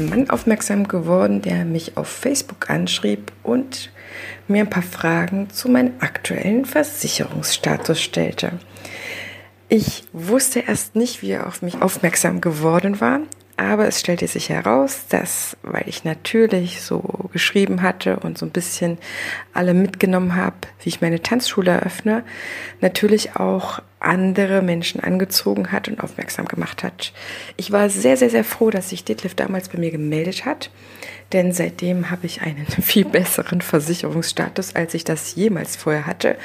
Mann 0.00 0.30
aufmerksam 0.30 0.88
geworden, 0.88 1.42
der 1.42 1.64
mich 1.64 1.96
auf 1.96 2.08
Facebook 2.08 2.70
anschrieb 2.70 3.32
und 3.42 3.90
mir 4.46 4.62
ein 4.62 4.70
paar 4.70 4.82
Fragen 4.82 5.50
zu 5.50 5.68
meinem 5.68 5.92
aktuellen 6.00 6.64
Versicherungsstatus 6.64 8.02
stellte. 8.02 8.52
Ich 9.68 10.04
wusste 10.12 10.60
erst 10.60 10.96
nicht, 10.96 11.22
wie 11.22 11.32
er 11.32 11.46
auf 11.46 11.60
mich 11.60 11.82
aufmerksam 11.82 12.40
geworden 12.40 13.00
war, 13.00 13.20
aber 13.58 13.88
es 13.88 14.00
stellte 14.00 14.28
sich 14.28 14.48
heraus, 14.50 15.06
dass, 15.08 15.56
weil 15.62 15.84
ich 15.86 16.04
natürlich 16.04 16.80
so 16.80 17.00
geschrieben 17.32 17.82
hatte 17.82 18.20
und 18.20 18.38
so 18.38 18.46
ein 18.46 18.52
bisschen 18.52 18.98
alle 19.52 19.74
mitgenommen 19.74 20.36
habe, 20.36 20.56
wie 20.82 20.88
ich 20.88 21.00
meine 21.00 21.20
Tanzschule 21.20 21.72
eröffne, 21.72 22.24
natürlich 22.80 23.36
auch 23.36 23.80
andere 24.00 24.62
Menschen 24.62 25.00
angezogen 25.00 25.72
hat 25.72 25.88
und 25.88 26.00
aufmerksam 26.00 26.46
gemacht 26.46 26.82
hat. 26.82 27.12
Ich 27.56 27.72
war 27.72 27.90
sehr, 27.90 28.16
sehr, 28.16 28.30
sehr 28.30 28.44
froh, 28.44 28.70
dass 28.70 28.90
sich 28.90 29.04
Detlef 29.04 29.34
damals 29.34 29.68
bei 29.68 29.78
mir 29.78 29.90
gemeldet 29.90 30.44
hat, 30.44 30.70
denn 31.32 31.52
seitdem 31.52 32.10
habe 32.10 32.26
ich 32.26 32.42
einen 32.42 32.66
viel 32.82 33.04
besseren 33.04 33.60
Versicherungsstatus, 33.60 34.74
als 34.74 34.94
ich 34.94 35.04
das 35.04 35.34
jemals 35.34 35.76
vorher 35.76 36.06
hatte 36.06 36.36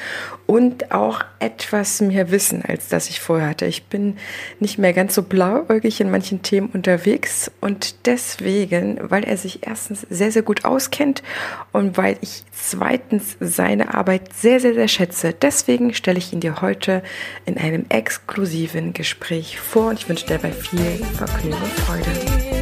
und 0.46 0.92
auch 0.92 1.24
etwas 1.40 2.02
mehr 2.02 2.32
Wissen, 2.32 2.64
als 2.64 2.90
das 2.90 3.10
ich 3.10 3.22
vorher 3.22 3.50
hatte. 3.50 3.66
Ich 3.66 3.86
bin 3.86 4.18
nicht 4.60 4.78
mehr 4.78 4.94
ganz 4.94 5.16
so 5.16 5.24
blauäugig 5.24 6.02
in 6.02 6.12
manchen 6.12 6.42
Themen 6.42 6.70
unterwegs 6.74 7.50
und 7.62 8.06
deswegen, 8.06 9.00
weil 9.02 9.24
er 9.24 9.38
sich 9.38 9.66
erstens 9.66 10.06
sehr, 10.10 10.32
sehr 10.32 10.42
gut 10.42 10.66
auskennt 10.66 11.24
und 11.72 11.98
weil 11.98 12.18
ich 12.22 12.44
zweitens 12.52 13.38
seine 13.40 13.94
Arbeit 13.94 14.34
sehr, 14.34 14.60
sehr, 14.60 14.74
sehr 14.74 14.88
schätze, 14.88 15.34
deswegen 15.34 15.94
stelle 15.94 16.18
ich 16.18 16.34
ihn 16.34 16.42
dir 16.42 16.62
heute 16.62 17.04
in 17.46 17.58
einem 17.58 17.86
exklusiven 17.90 18.94
Gespräch 18.94 19.60
vor 19.60 19.90
und 19.90 20.00
ich 20.00 20.10
wünsche 20.10 20.26
dir 20.26 20.38
dabei 20.38 20.52
viel 20.52 21.06
Vergnügen 21.16 21.58
und 21.62 21.72
Freude. 21.72 22.53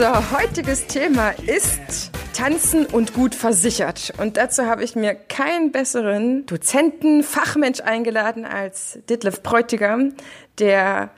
Unser 0.00 0.30
heutiges 0.30 0.86
Thema 0.86 1.34
ist 1.44 2.10
Tanzen 2.32 2.86
und 2.86 3.12
gut 3.12 3.34
versichert. 3.34 4.14
Und 4.16 4.38
dazu 4.38 4.64
habe 4.64 4.82
ich 4.82 4.96
mir 4.96 5.14
keinen 5.14 5.72
besseren 5.72 6.46
Dozenten, 6.46 7.22
Fachmensch 7.22 7.80
eingeladen 7.82 8.46
als 8.46 8.98
Ditlef 9.10 9.42
Bräutigam, 9.42 10.14
der 10.58 11.10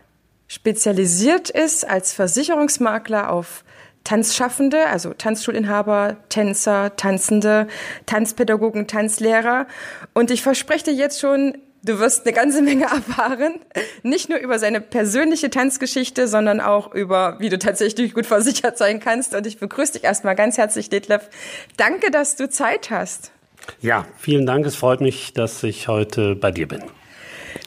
spezialisiert 0.49 1.49
ist 1.49 1.89
als 1.89 2.13
Versicherungsmakler 2.13 3.31
auf 3.31 3.63
Tanzschaffende, 4.03 4.89
also 4.89 5.13
Tanzschulinhaber, 5.13 6.17
Tänzer, 6.29 6.97
Tanzende, 6.97 7.69
Tanzpädagogen, 8.07 8.89
Tanzlehrer. 8.89 9.69
Und 10.13 10.33
ich 10.33 10.43
verspreche 10.43 10.87
dir 10.87 10.95
jetzt 10.95 11.21
schon, 11.21 11.57
Du 11.85 11.99
wirst 11.99 12.25
eine 12.25 12.33
ganze 12.35 12.63
Menge 12.63 12.85
erfahren, 12.93 13.55
nicht 14.03 14.29
nur 14.29 14.39
über 14.39 14.59
seine 14.59 14.81
persönliche 14.81 15.51
Tanzgeschichte, 15.51 16.29
sondern 16.29 16.61
auch 16.61 16.95
über, 16.95 17.37
wie 17.41 17.49
du 17.49 17.59
tatsächlich 17.59 18.15
gut 18.15 18.27
versichert 18.27 18.79
sein 18.79 19.01
kannst. 19.01 19.35
Und 19.35 19.47
ich 19.47 19.59
begrüße 19.59 19.95
dich 19.95 20.05
erstmal 20.05 20.37
ganz 20.37 20.59
herzlich, 20.59 20.91
Detlef. 20.91 21.29
Danke, 21.77 22.11
dass 22.11 22.37
du 22.37 22.49
Zeit 22.49 22.91
hast. 22.91 23.33
Ja, 23.81 24.07
vielen 24.17 24.47
Dank. 24.47 24.67
Es 24.67 24.77
freut 24.77 25.01
mich, 25.01 25.33
dass 25.33 25.63
ich 25.63 25.89
heute 25.89 26.35
bei 26.35 26.51
dir 26.51 26.69
bin. 26.69 26.83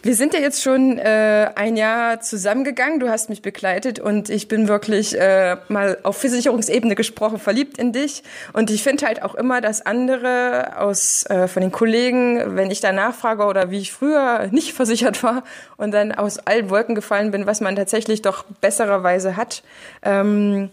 Wir 0.02 0.16
sind 0.16 0.34
ja 0.34 0.40
jetzt 0.40 0.62
schon 0.62 0.98
äh, 0.98 1.52
ein 1.56 1.78
Jahr 1.78 2.22
zusammengegangen. 2.22 3.00
Du 3.00 3.10
hast 3.10 3.30
mich 3.30 3.42
begleitet 3.42 4.00
und 4.00 4.30
ich 4.30 4.48
bin 4.48 4.68
wirklich 4.68 5.20
äh, 5.20 5.58
mal 5.68 5.98
auf 6.04 6.18
Versicherungsebene 6.18 6.96
gesprochen 6.96 7.40
verliebt 7.40 7.78
in 7.78 7.92
dich. 7.92 8.24
Und 8.54 8.70
ich 8.70 8.84
finde 8.84 9.06
halt 9.06 9.22
auch 9.24 9.36
immer, 9.36 9.62
dass 9.62 9.86
andere 9.86 10.78
aus 10.78 11.26
äh, 11.26 11.48
von 11.48 11.62
den 11.62 11.72
Kollegen, 11.72 12.56
wenn 12.56 12.72
ich 12.72 12.82
da 12.82 12.92
nachfrage 12.92 13.46
oder 13.46 13.72
wie 13.72 13.80
ich 13.80 13.92
früher 13.92 14.48
nicht 14.52 14.74
versichert 14.76 15.24
war 15.24 15.44
und 15.78 15.92
dann 15.92 16.12
aus 16.12 16.40
allen 16.40 16.70
Wolken 16.70 16.96
gefallen 16.96 17.32
bin, 17.32 17.46
was 17.46 17.62
man 17.62 17.76
tatsächlich 17.76 18.22
doch 18.22 18.44
bessererweise 18.62 19.38
hat, 19.38 19.64
ähm, 20.04 20.70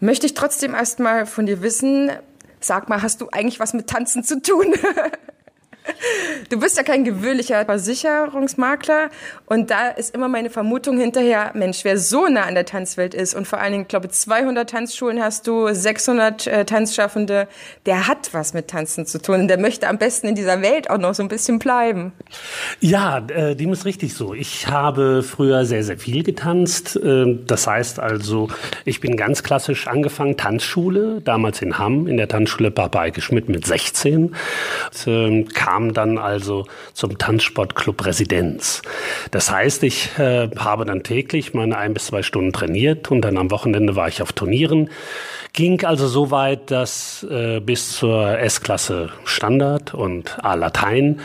möchte 0.00 0.26
ich 0.26 0.34
trotzdem 0.34 0.74
erstmal 0.74 1.26
von 1.26 1.46
dir 1.46 1.62
wissen. 1.62 2.10
Sag 2.60 2.88
mal, 2.88 3.02
hast 3.02 3.20
du 3.20 3.28
eigentlich 3.30 3.60
was 3.60 3.72
mit 3.72 3.86
Tanzen 3.86 4.24
zu 4.24 4.42
tun? 4.42 4.74
Du 6.50 6.58
bist 6.58 6.76
ja 6.76 6.82
kein 6.82 7.04
gewöhnlicher 7.04 7.64
Versicherungsmakler 7.64 9.10
und 9.46 9.70
da 9.70 9.88
ist 9.88 10.14
immer 10.14 10.28
meine 10.28 10.50
Vermutung 10.50 10.98
hinterher, 10.98 11.50
Mensch, 11.54 11.84
wer 11.84 11.98
so 11.98 12.26
nah 12.26 12.42
an 12.42 12.54
der 12.54 12.64
Tanzwelt 12.64 13.14
ist 13.14 13.34
und 13.34 13.46
vor 13.46 13.60
allen 13.60 13.72
Dingen, 13.72 13.88
glaube 13.88 14.08
200 14.08 14.68
Tanzschulen 14.70 15.22
hast 15.22 15.46
du, 15.46 15.72
600 15.72 16.46
äh, 16.46 16.64
Tanzschaffende, 16.64 17.48
der 17.86 18.08
hat 18.08 18.30
was 18.32 18.54
mit 18.54 18.68
Tanzen 18.68 19.06
zu 19.06 19.20
tun 19.20 19.42
und 19.42 19.48
der 19.48 19.58
möchte 19.58 19.88
am 19.88 19.98
besten 19.98 20.28
in 20.28 20.34
dieser 20.34 20.62
Welt 20.62 20.90
auch 20.90 20.98
noch 20.98 21.14
so 21.14 21.22
ein 21.22 21.28
bisschen 21.28 21.58
bleiben. 21.58 22.12
Ja, 22.80 23.18
äh, 23.28 23.54
dem 23.54 23.72
ist 23.72 23.84
richtig 23.84 24.14
so. 24.14 24.34
Ich 24.34 24.68
habe 24.68 25.22
früher 25.22 25.64
sehr, 25.64 25.84
sehr 25.84 25.98
viel 25.98 26.22
getanzt. 26.22 26.96
Äh, 26.96 27.38
das 27.46 27.66
heißt 27.66 28.00
also, 28.00 28.48
ich 28.84 29.00
bin 29.00 29.16
ganz 29.16 29.42
klassisch 29.42 29.86
angefangen, 29.86 30.36
Tanzschule, 30.36 31.20
damals 31.22 31.60
in 31.62 31.78
Hamm, 31.78 32.06
in 32.06 32.16
der 32.16 32.28
Tanzschule 32.28 32.70
Barbeike 32.70 33.20
Schmidt 33.20 33.48
mit 33.48 33.66
16. 33.66 34.34
Und, 35.06 35.06
äh, 35.06 35.44
kam 35.54 35.77
kam 35.78 35.92
dann 35.94 36.18
also 36.18 36.66
zum 36.92 37.18
Tanzsportclub 37.18 38.04
Residenz. 38.04 38.82
Das 39.30 39.52
heißt, 39.52 39.84
ich 39.84 40.18
äh, 40.18 40.50
habe 40.58 40.84
dann 40.84 41.04
täglich 41.04 41.54
meine 41.54 41.78
ein 41.78 41.94
bis 41.94 42.06
zwei 42.06 42.24
Stunden 42.24 42.52
trainiert 42.52 43.12
und 43.12 43.20
dann 43.20 43.38
am 43.38 43.52
Wochenende 43.52 43.94
war 43.94 44.08
ich 44.08 44.20
auf 44.20 44.32
Turnieren. 44.32 44.90
Ging 45.52 45.84
also 45.84 46.08
so 46.08 46.32
weit, 46.32 46.72
dass 46.72 47.24
äh, 47.30 47.60
bis 47.60 47.92
zur 47.92 48.40
S-Klasse 48.40 49.10
Standard 49.24 49.94
und 49.94 50.44
A-Latein 50.44 51.20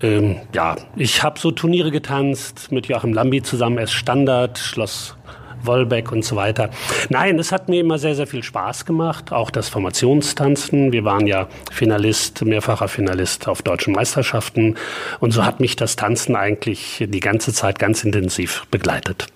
ähm, 0.00 0.36
ja, 0.54 0.76
ich 0.94 1.24
habe 1.24 1.40
so 1.40 1.50
Turniere 1.50 1.90
getanzt 1.90 2.70
mit 2.70 2.86
Joachim 2.86 3.12
Lambi 3.12 3.42
zusammen, 3.42 3.78
S 3.78 3.90
Standard, 3.90 4.56
Schloss 4.58 5.16
Wolbeck 5.62 6.12
und 6.12 6.24
so 6.24 6.36
weiter. 6.36 6.70
Nein, 7.08 7.38
es 7.38 7.52
hat 7.52 7.68
mir 7.68 7.80
immer 7.80 7.98
sehr, 7.98 8.14
sehr 8.14 8.26
viel 8.26 8.42
Spaß 8.42 8.84
gemacht, 8.84 9.32
auch 9.32 9.50
das 9.50 9.68
Formationstanzen. 9.68 10.92
Wir 10.92 11.04
waren 11.04 11.26
ja 11.26 11.48
Finalist, 11.70 12.44
mehrfacher 12.44 12.88
Finalist 12.88 13.48
auf 13.48 13.62
deutschen 13.62 13.94
Meisterschaften 13.94 14.76
und 15.20 15.32
so 15.32 15.44
hat 15.44 15.60
mich 15.60 15.76
das 15.76 15.96
Tanzen 15.96 16.36
eigentlich 16.36 17.04
die 17.08 17.20
ganze 17.20 17.52
Zeit 17.52 17.78
ganz 17.78 18.04
intensiv 18.04 18.66
begleitet. 18.70 19.26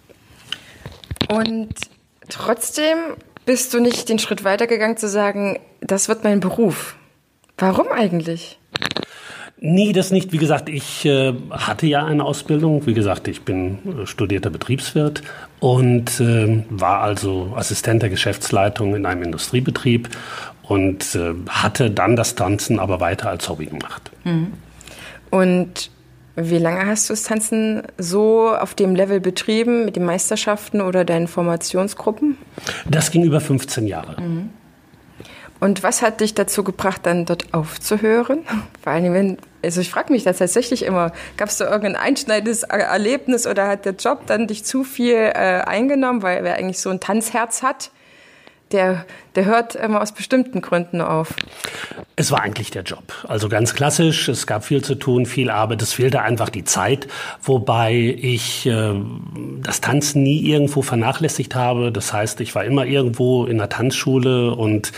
Und 1.28 1.74
trotzdem 2.28 2.98
bist 3.44 3.74
du 3.74 3.80
nicht 3.80 4.08
den 4.08 4.18
Schritt 4.18 4.44
weitergegangen 4.44 4.96
zu 4.96 5.08
sagen, 5.08 5.58
das 5.80 6.08
wird 6.08 6.24
mein 6.24 6.40
Beruf. 6.40 6.96
Warum 7.58 7.88
eigentlich? 7.88 8.58
Nee, 9.64 9.92
das 9.92 10.10
nicht. 10.10 10.32
Wie 10.32 10.38
gesagt, 10.38 10.68
ich 10.68 11.04
äh, 11.04 11.32
hatte 11.50 11.86
ja 11.86 12.04
eine 12.04 12.24
Ausbildung. 12.24 12.84
Wie 12.84 12.94
gesagt, 12.94 13.28
ich 13.28 13.42
bin 13.42 13.78
äh, 14.02 14.06
studierter 14.06 14.50
Betriebswirt 14.50 15.22
und 15.60 16.18
äh, 16.18 16.64
war 16.68 17.00
also 17.00 17.52
Assistent 17.54 18.02
der 18.02 18.10
Geschäftsleitung 18.10 18.96
in 18.96 19.06
einem 19.06 19.22
Industriebetrieb 19.22 20.08
und 20.64 21.14
äh, 21.14 21.34
hatte 21.48 21.92
dann 21.92 22.16
das 22.16 22.34
Tanzen 22.34 22.80
aber 22.80 22.98
weiter 22.98 23.30
als 23.30 23.48
Hobby 23.48 23.66
gemacht. 23.66 24.10
Mhm. 24.24 24.54
Und 25.30 25.92
wie 26.34 26.58
lange 26.58 26.84
hast 26.86 27.08
du 27.08 27.12
das 27.12 27.22
Tanzen 27.22 27.84
so 27.98 28.48
auf 28.48 28.74
dem 28.74 28.96
Level 28.96 29.20
betrieben, 29.20 29.84
mit 29.84 29.94
den 29.94 30.04
Meisterschaften 30.04 30.80
oder 30.80 31.04
deinen 31.04 31.28
Formationsgruppen? 31.28 32.36
Das 32.90 33.12
ging 33.12 33.22
über 33.22 33.40
15 33.40 33.86
Jahre. 33.86 34.20
Mhm. 34.20 34.50
Und 35.60 35.84
was 35.84 36.02
hat 36.02 36.20
dich 36.20 36.34
dazu 36.34 36.64
gebracht, 36.64 37.02
dann 37.04 37.26
dort 37.26 37.54
aufzuhören? 37.54 38.40
Vor 38.82 38.92
allem, 38.92 39.14
wenn, 39.14 39.38
also 39.62 39.80
ich 39.80 39.90
frage 39.90 40.12
mich 40.12 40.24
das 40.24 40.38
tatsächlich 40.38 40.84
immer, 40.84 41.12
gab 41.36 41.48
es 41.48 41.58
da 41.58 41.64
irgendein 41.64 41.96
einschneidendes 41.96 42.62
Erlebnis 42.64 43.46
oder 43.46 43.68
hat 43.68 43.84
der 43.84 43.94
Job 43.94 44.26
dann 44.26 44.46
dich 44.46 44.64
zu 44.64 44.84
viel 44.84 45.14
äh, 45.14 45.62
eingenommen, 45.64 46.22
weil 46.22 46.44
wer 46.44 46.56
eigentlich 46.56 46.80
so 46.80 46.90
ein 46.90 47.00
Tanzherz 47.00 47.62
hat, 47.62 47.90
der, 48.72 49.06
der 49.34 49.44
hört 49.44 49.74
immer 49.74 50.00
aus 50.00 50.12
bestimmten 50.12 50.60
Gründen 50.60 51.00
auf? 51.00 51.34
Es 52.16 52.30
war 52.30 52.42
eigentlich 52.42 52.70
der 52.70 52.82
Job. 52.82 53.12
Also 53.26 53.48
ganz 53.48 53.74
klassisch, 53.74 54.28
es 54.28 54.46
gab 54.46 54.64
viel 54.64 54.82
zu 54.82 54.94
tun, 54.94 55.26
viel 55.26 55.50
Arbeit, 55.50 55.82
es 55.82 55.92
fehlte 55.92 56.22
einfach 56.22 56.50
die 56.50 56.64
Zeit, 56.64 57.08
wobei 57.42 57.94
ich 57.94 58.66
äh, 58.66 58.94
das 59.62 59.80
Tanzen 59.80 60.22
nie 60.22 60.40
irgendwo 60.40 60.82
vernachlässigt 60.82 61.54
habe. 61.54 61.92
Das 61.92 62.12
heißt, 62.12 62.40
ich 62.40 62.54
war 62.54 62.64
immer 62.64 62.84
irgendwo 62.84 63.46
in 63.46 63.58
der 63.58 63.68
Tanzschule 63.68 64.54
und 64.54 64.92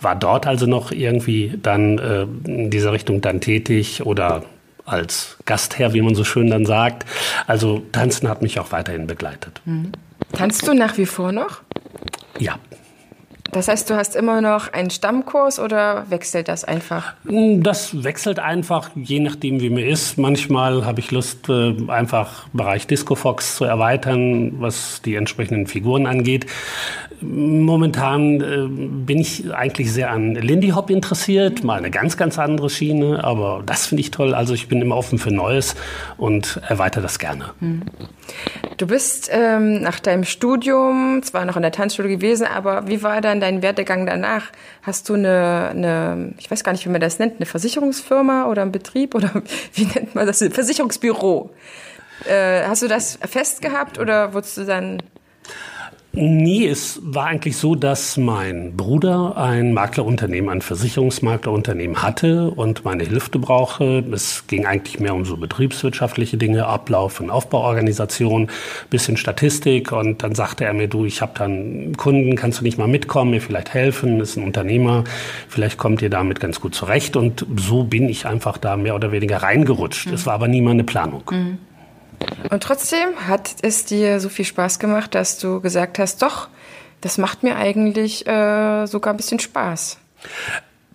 war 0.00 0.16
dort 0.16 0.46
also 0.46 0.66
noch 0.66 0.90
irgendwie 0.90 1.58
dann 1.62 1.98
äh, 1.98 2.22
in 2.48 2.70
dieser 2.70 2.92
Richtung 2.92 3.20
dann 3.20 3.40
tätig 3.40 4.04
oder 4.04 4.42
als 4.84 5.36
Gastherr, 5.44 5.92
wie 5.92 6.00
man 6.00 6.14
so 6.14 6.24
schön 6.24 6.48
dann 6.48 6.64
sagt. 6.64 7.04
Also 7.46 7.82
Tanzen 7.92 8.28
hat 8.28 8.40
mich 8.42 8.58
auch 8.60 8.72
weiterhin 8.72 9.06
begleitet. 9.06 9.60
Mhm. 9.64 9.92
Tanzt 10.32 10.66
du 10.66 10.74
nach 10.74 10.96
wie 10.96 11.06
vor 11.06 11.32
noch? 11.32 11.62
Ja. 12.38 12.58
Das 13.52 13.68
heißt, 13.68 13.88
du 13.88 13.96
hast 13.96 14.16
immer 14.16 14.40
noch 14.40 14.72
einen 14.72 14.90
Stammkurs 14.90 15.58
oder 15.58 16.04
wechselt 16.10 16.48
das 16.48 16.64
einfach? 16.64 17.14
Hm, 17.26 17.62
das 17.62 18.02
wechselt 18.04 18.38
einfach, 18.38 18.90
je 18.94 19.20
nachdem, 19.20 19.60
wie 19.60 19.70
mir 19.70 19.86
ist. 19.86 20.18
Manchmal 20.18 20.84
habe 20.84 21.00
ich 21.00 21.10
Lust, 21.10 21.48
äh, 21.48 21.74
einfach 21.88 22.48
Bereich 22.52 22.86
Disco 22.86 23.14
Fox 23.14 23.56
zu 23.56 23.64
erweitern, 23.64 24.60
was 24.60 25.00
die 25.02 25.14
entsprechenden 25.14 25.66
Figuren 25.66 26.06
angeht. 26.06 26.46
Momentan 27.20 28.40
äh, 28.40 28.66
bin 28.68 29.18
ich 29.18 29.52
eigentlich 29.54 29.92
sehr 29.92 30.10
an 30.10 30.34
Lindy 30.34 30.70
Hop 30.70 30.90
interessiert, 30.90 31.64
mal 31.64 31.78
eine 31.78 31.90
ganz, 31.90 32.16
ganz 32.16 32.38
andere 32.38 32.68
Schiene, 32.68 33.24
aber 33.24 33.62
das 33.64 33.86
finde 33.86 34.02
ich 34.02 34.10
toll. 34.10 34.34
Also 34.34 34.54
ich 34.54 34.68
bin 34.68 34.82
immer 34.82 34.96
offen 34.96 35.18
für 35.18 35.30
Neues 35.30 35.74
und 36.18 36.60
erweitere 36.68 37.02
das 37.02 37.18
gerne. 37.18 37.46
Hm. 37.60 37.82
Du 38.76 38.86
bist 38.86 39.30
ähm, 39.32 39.80
nach 39.80 40.00
deinem 40.00 40.24
Studium 40.24 41.22
zwar 41.22 41.44
noch 41.46 41.56
in 41.56 41.62
der 41.62 41.72
Tanzschule 41.72 42.08
gewesen, 42.08 42.46
aber 42.46 42.88
wie 42.88 43.02
war 43.02 43.20
dann 43.20 43.40
dein 43.40 43.62
Werdegang 43.62 44.04
danach? 44.06 44.52
Hast 44.82 45.08
du 45.08 45.14
eine, 45.14 45.70
eine, 45.70 46.34
ich 46.38 46.50
weiß 46.50 46.62
gar 46.64 46.72
nicht, 46.72 46.84
wie 46.84 46.90
man 46.90 47.00
das 47.00 47.18
nennt, 47.18 47.36
eine 47.36 47.46
Versicherungsfirma 47.46 48.46
oder 48.46 48.62
ein 48.62 48.72
Betrieb 48.72 49.14
oder 49.14 49.30
wie 49.74 49.84
nennt 49.84 50.14
man 50.14 50.26
das? 50.26 50.38
Versicherungsbüro. 50.38 51.50
Äh, 52.28 52.62
hast 52.66 52.82
du 52.82 52.88
das 52.88 53.18
fest 53.26 53.62
gehabt 53.62 53.98
oder 53.98 54.34
wurdest 54.34 54.58
du 54.58 54.64
dann 54.64 55.02
Nee, 56.18 56.66
es 56.66 56.98
war 57.02 57.26
eigentlich 57.26 57.58
so, 57.58 57.74
dass 57.74 58.16
mein 58.16 58.74
Bruder 58.74 59.36
ein 59.36 59.74
Maklerunternehmen, 59.74 60.48
ein 60.48 60.62
Versicherungsmaklerunternehmen 60.62 62.02
hatte 62.02 62.50
und 62.50 62.86
meine 62.86 63.04
Hilfe 63.04 63.38
brauchte. 63.38 64.02
Es 64.10 64.46
ging 64.46 64.64
eigentlich 64.64 64.98
mehr 64.98 65.14
um 65.14 65.26
so 65.26 65.36
betriebswirtschaftliche 65.36 66.38
Dinge, 66.38 66.66
Ablauf 66.66 67.20
und 67.20 67.28
Aufbauorganisation, 67.28 68.48
bisschen 68.88 69.18
Statistik 69.18 69.92
und 69.92 70.22
dann 70.22 70.34
sagte 70.34 70.64
er 70.64 70.72
mir, 70.72 70.88
du, 70.88 71.04
ich 71.04 71.20
habe 71.20 71.32
dann 71.36 71.94
Kunden, 71.98 72.34
kannst 72.34 72.60
du 72.60 72.64
nicht 72.64 72.78
mal 72.78 72.88
mitkommen, 72.88 73.32
mir 73.32 73.42
vielleicht 73.42 73.74
helfen, 73.74 74.18
ist 74.18 74.38
ein 74.38 74.44
Unternehmer, 74.44 75.04
vielleicht 75.48 75.76
kommt 75.76 76.00
ihr 76.00 76.08
damit 76.08 76.40
ganz 76.40 76.62
gut 76.62 76.74
zurecht 76.74 77.16
und 77.16 77.44
so 77.58 77.84
bin 77.84 78.08
ich 78.08 78.24
einfach 78.24 78.56
da 78.56 78.78
mehr 78.78 78.94
oder 78.94 79.12
weniger 79.12 79.42
reingerutscht. 79.42 80.06
Es 80.06 80.22
mhm. 80.22 80.26
war 80.26 80.34
aber 80.34 80.48
nie 80.48 80.62
mal 80.62 80.70
eine 80.70 80.84
Planung. 80.84 81.24
Mhm. 81.30 81.58
Und 82.50 82.62
trotzdem 82.62 83.08
hat 83.26 83.56
es 83.62 83.84
dir 83.84 84.20
so 84.20 84.28
viel 84.28 84.44
Spaß 84.44 84.78
gemacht, 84.78 85.14
dass 85.14 85.38
du 85.38 85.60
gesagt 85.60 85.98
hast, 85.98 86.22
doch, 86.22 86.48
das 87.00 87.18
macht 87.18 87.42
mir 87.42 87.56
eigentlich 87.56 88.26
äh, 88.26 88.86
sogar 88.86 89.14
ein 89.14 89.16
bisschen 89.16 89.38
Spaß. 89.38 89.98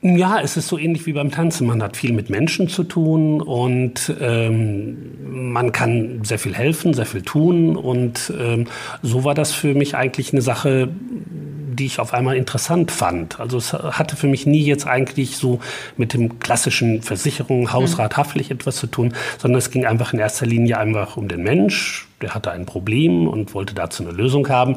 Ja, 0.04 0.42
es 0.42 0.58
ist 0.58 0.68
so 0.68 0.80
ähnlich 0.80 1.06
wie 1.06 1.14
beim 1.14 1.30
Tanzen. 1.30 1.68
Man 1.68 1.84
hat 1.84 1.96
viel 1.96 2.12
mit 2.12 2.32
Menschen 2.32 2.68
zu 2.68 2.84
tun 2.84 3.40
und 3.40 4.12
ähm, 4.20 5.52
man 5.54 5.72
kann 5.72 6.22
sehr 6.24 6.40
viel 6.40 6.56
helfen, 6.56 6.96
sehr 6.96 7.06
viel 7.06 7.22
tun. 7.22 7.76
Und 7.76 8.34
ähm, 8.36 8.66
so 9.04 9.24
war 9.24 9.36
das 9.36 9.54
für 9.54 9.76
mich 9.76 9.96
eigentlich 9.96 10.34
eine 10.34 10.42
Sache, 10.42 10.90
die 11.76 11.86
ich 11.86 12.00
auf 12.00 12.14
einmal 12.14 12.36
interessant 12.36 12.92
fand. 12.92 13.40
Also 13.40 13.58
es 13.58 13.74
hatte 13.74 14.16
für 14.16 14.28
mich 14.28 14.46
nie 14.46 14.64
jetzt 14.64 14.88
eigentlich 14.88 15.38
so 15.38 15.60
mit 15.98 16.14
dem 16.14 16.40
klassischen 16.40 17.02
Versicherung, 17.02 17.72
Hausrat, 17.72 18.18
Haftpflicht 18.18 18.52
etwas 18.52 18.76
zu 18.76 18.88
tun, 18.88 19.14
sondern 19.38 19.60
es 19.60 19.72
ging 19.72 19.86
einfach 19.86 20.14
in 20.14 20.20
erster 20.20 20.46
Linie 20.46 20.78
einfach 20.78 21.18
um 21.18 21.28
den 21.28 21.44
Mensch. 21.44 22.08
Der 22.22 22.36
hatte 22.36 22.52
ein 22.52 22.68
Problem 22.68 23.28
und 23.28 23.56
wollte 23.56 23.74
dazu 23.74 24.04
eine 24.04 24.12
Lösung 24.12 24.48
haben. 24.50 24.76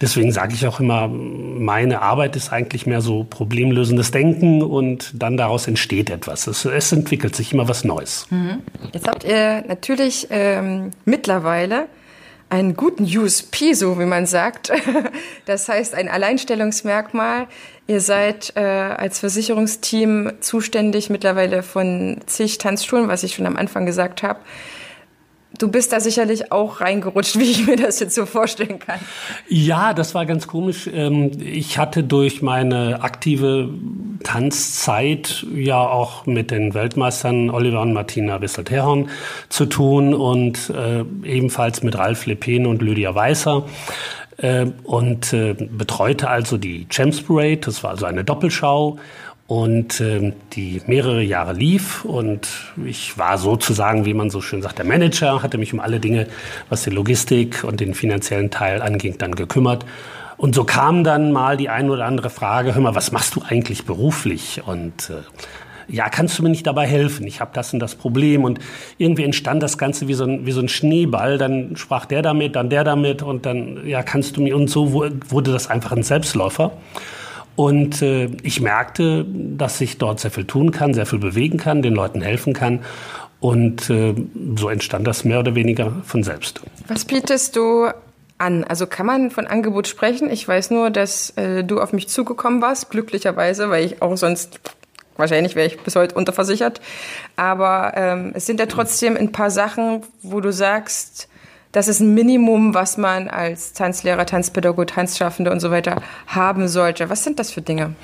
Deswegen 0.00 0.30
sage 0.30 0.52
ich 0.54 0.66
auch 0.66 0.78
immer, 0.78 1.08
meine 1.08 2.02
Arbeit 2.02 2.36
ist 2.36 2.52
eigentlich 2.52 2.86
mehr 2.86 3.00
so 3.00 3.24
problemlösendes 3.24 4.10
Denken 4.10 4.62
und 4.62 5.10
dann 5.14 5.38
daraus 5.38 5.66
entsteht 5.66 6.10
etwas. 6.10 6.46
Es, 6.46 6.66
es 6.66 6.92
entwickelt 6.92 7.34
sich 7.34 7.54
immer 7.54 7.66
was 7.68 7.84
Neues. 7.84 8.26
Mhm. 8.28 8.58
Jetzt 8.92 9.08
habt 9.08 9.24
ihr 9.24 9.64
natürlich 9.66 10.26
ähm, 10.30 10.90
mittlerweile 11.06 11.86
einen 12.52 12.76
guten 12.76 13.04
USP, 13.04 13.72
so 13.72 13.98
wie 13.98 14.04
man 14.04 14.26
sagt. 14.26 14.70
Das 15.46 15.68
heißt, 15.68 15.94
ein 15.94 16.08
Alleinstellungsmerkmal. 16.08 17.48
Ihr 17.88 18.00
seid 18.00 18.52
äh, 18.54 18.60
als 18.60 19.18
Versicherungsteam 19.18 20.34
zuständig 20.40 21.10
mittlerweile 21.10 21.62
von 21.62 22.20
zig 22.26 22.58
Tanzschulen, 22.58 23.08
was 23.08 23.24
ich 23.24 23.34
schon 23.34 23.46
am 23.46 23.56
Anfang 23.56 23.86
gesagt 23.86 24.22
habe. 24.22 24.38
Du 25.62 25.68
bist 25.68 25.92
da 25.92 26.00
sicherlich 26.00 26.50
auch 26.50 26.80
reingerutscht, 26.80 27.38
wie 27.38 27.48
ich 27.48 27.66
mir 27.68 27.76
das 27.76 28.00
jetzt 28.00 28.16
so 28.16 28.26
vorstellen 28.26 28.80
kann. 28.80 28.98
Ja, 29.48 29.94
das 29.94 30.12
war 30.12 30.26
ganz 30.26 30.48
komisch. 30.48 30.90
Ähm, 30.92 31.30
ich 31.40 31.78
hatte 31.78 32.02
durch 32.02 32.42
meine 32.42 33.02
aktive 33.02 33.70
Tanzzeit 34.24 35.46
ja 35.54 35.78
auch 35.78 36.26
mit 36.26 36.50
den 36.50 36.74
Weltmeistern 36.74 37.48
Oliver 37.50 37.80
und 37.80 37.92
Martina 37.92 38.40
Wissel-Terhorn 38.40 39.08
zu 39.48 39.66
tun 39.66 40.14
und 40.14 40.70
äh, 40.70 41.04
ebenfalls 41.24 41.84
mit 41.84 41.96
Ralf 41.96 42.26
Lepen 42.26 42.66
und 42.66 42.82
Lydia 42.82 43.14
Weißer 43.14 43.64
äh, 44.38 44.66
und 44.82 45.32
äh, 45.32 45.54
betreute 45.54 46.28
also 46.28 46.58
die 46.58 46.88
Champs 46.88 47.22
Parade. 47.22 47.58
Das 47.58 47.84
war 47.84 47.90
also 47.90 48.06
eine 48.06 48.24
Doppelschau 48.24 48.98
und 49.46 50.00
äh, 50.00 50.32
die 50.52 50.80
mehrere 50.86 51.22
Jahre 51.22 51.52
lief 51.52 52.04
und 52.04 52.48
ich 52.86 53.18
war 53.18 53.38
sozusagen, 53.38 54.04
wie 54.04 54.14
man 54.14 54.30
so 54.30 54.40
schön 54.40 54.62
sagt, 54.62 54.78
der 54.78 54.86
Manager, 54.86 55.42
hatte 55.42 55.58
mich 55.58 55.72
um 55.72 55.80
alle 55.80 56.00
Dinge, 56.00 56.26
was 56.68 56.84
die 56.84 56.90
Logistik 56.90 57.64
und 57.64 57.80
den 57.80 57.94
finanziellen 57.94 58.50
Teil 58.50 58.80
anging, 58.80 59.18
dann 59.18 59.34
gekümmert. 59.34 59.84
Und 60.36 60.54
so 60.54 60.64
kam 60.64 61.04
dann 61.04 61.32
mal 61.32 61.56
die 61.56 61.68
ein 61.68 61.90
oder 61.90 62.04
andere 62.04 62.30
Frage, 62.30 62.74
hör 62.74 62.82
mal, 62.82 62.94
was 62.94 63.12
machst 63.12 63.36
du 63.36 63.42
eigentlich 63.42 63.84
beruflich? 63.84 64.62
Und 64.64 65.10
äh, 65.10 65.22
ja, 65.88 66.08
kannst 66.08 66.38
du 66.38 66.42
mir 66.42 66.48
nicht 66.48 66.66
dabei 66.66 66.86
helfen? 66.86 67.26
Ich 67.26 67.40
habe 67.40 67.50
das 67.54 67.72
und 67.72 67.80
das 67.80 67.94
Problem. 67.94 68.44
Und 68.44 68.58
irgendwie 68.98 69.24
entstand 69.24 69.62
das 69.62 69.78
Ganze 69.78 70.08
wie 70.08 70.14
so, 70.14 70.24
ein, 70.24 70.46
wie 70.46 70.52
so 70.52 70.60
ein 70.60 70.68
Schneeball. 70.68 71.38
Dann 71.38 71.76
sprach 71.76 72.06
der 72.06 72.22
damit, 72.22 72.56
dann 72.56 72.70
der 72.70 72.82
damit 72.82 73.22
und 73.22 73.46
dann, 73.46 73.86
ja, 73.86 74.02
kannst 74.02 74.36
du 74.36 74.42
mir, 74.42 74.56
und 74.56 74.68
so 74.68 74.92
wurde 74.92 75.52
das 75.52 75.68
einfach 75.68 75.92
ein 75.92 76.02
Selbstläufer. 76.02 76.72
Und 77.56 78.02
äh, 78.02 78.26
ich 78.42 78.60
merkte, 78.60 79.26
dass 79.28 79.80
ich 79.80 79.98
dort 79.98 80.20
sehr 80.20 80.30
viel 80.30 80.44
tun 80.44 80.70
kann, 80.70 80.94
sehr 80.94 81.06
viel 81.06 81.18
bewegen 81.18 81.58
kann, 81.58 81.82
den 81.82 81.94
Leuten 81.94 82.22
helfen 82.22 82.54
kann. 82.54 82.80
Und 83.40 83.90
äh, 83.90 84.14
so 84.56 84.68
entstand 84.68 85.06
das 85.06 85.24
mehr 85.24 85.40
oder 85.40 85.54
weniger 85.54 85.92
von 86.04 86.22
selbst. 86.22 86.60
Was 86.88 87.04
bietest 87.04 87.56
du 87.56 87.88
an? 88.38 88.64
Also 88.64 88.86
kann 88.86 89.06
man 89.06 89.30
von 89.30 89.46
Angebot 89.46 89.88
sprechen? 89.88 90.30
Ich 90.30 90.46
weiß 90.46 90.70
nur, 90.70 90.90
dass 90.90 91.30
äh, 91.30 91.64
du 91.64 91.80
auf 91.80 91.92
mich 91.92 92.08
zugekommen 92.08 92.62
warst, 92.62 92.90
glücklicherweise, 92.90 93.68
weil 93.68 93.84
ich 93.84 94.00
auch 94.00 94.16
sonst 94.16 94.60
wahrscheinlich 95.16 95.54
wäre 95.56 95.66
ich 95.66 95.78
bis 95.80 95.96
heute 95.96 96.14
unterversichert. 96.14 96.80
Aber 97.36 97.92
ähm, 97.96 98.32
es 98.34 98.46
sind 98.46 98.60
ja 98.60 98.66
trotzdem 98.66 99.16
ein 99.16 99.32
paar 99.32 99.50
Sachen, 99.50 100.02
wo 100.22 100.40
du 100.40 100.52
sagst, 100.52 101.28
das 101.72 101.88
ist 101.88 102.00
ein 102.00 102.14
Minimum, 102.14 102.74
was 102.74 102.98
man 102.98 103.28
als 103.28 103.72
Tanzlehrer, 103.72 104.26
Tanzpädagoge, 104.26 104.86
Tanzschaffende 104.86 105.50
und 105.50 105.60
so 105.60 105.70
weiter 105.70 106.02
haben 106.26 106.68
sollte. 106.68 107.10
Was 107.10 107.24
sind 107.24 107.38
das 107.38 107.50
für 107.50 107.62
Dinge? 107.62 107.94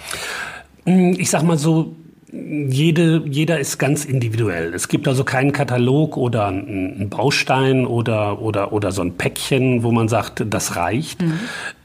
Ich 0.85 1.31
sag 1.31 1.43
mal 1.43 1.59
so, 1.59 1.95
jede, 2.31 3.23
jeder 3.25 3.59
ist 3.59 3.79
ganz 3.79 4.05
individuell. 4.05 4.75
Es 4.75 4.89
gibt 4.89 5.09
also 5.09 5.25
keinen 5.25 5.53
Katalog 5.53 6.19
oder 6.19 6.49
einen 6.49 7.09
Baustein 7.09 7.87
oder, 7.87 8.43
oder, 8.43 8.73
oder 8.73 8.93
so 8.93 9.01
ein 9.01 9.15
Päckchen, 9.15 9.83
wo 9.83 9.93
man 9.93 10.09
sagt, 10.09 10.45
das 10.47 10.77
reicht. 10.77 11.23
Mhm. 11.23 11.39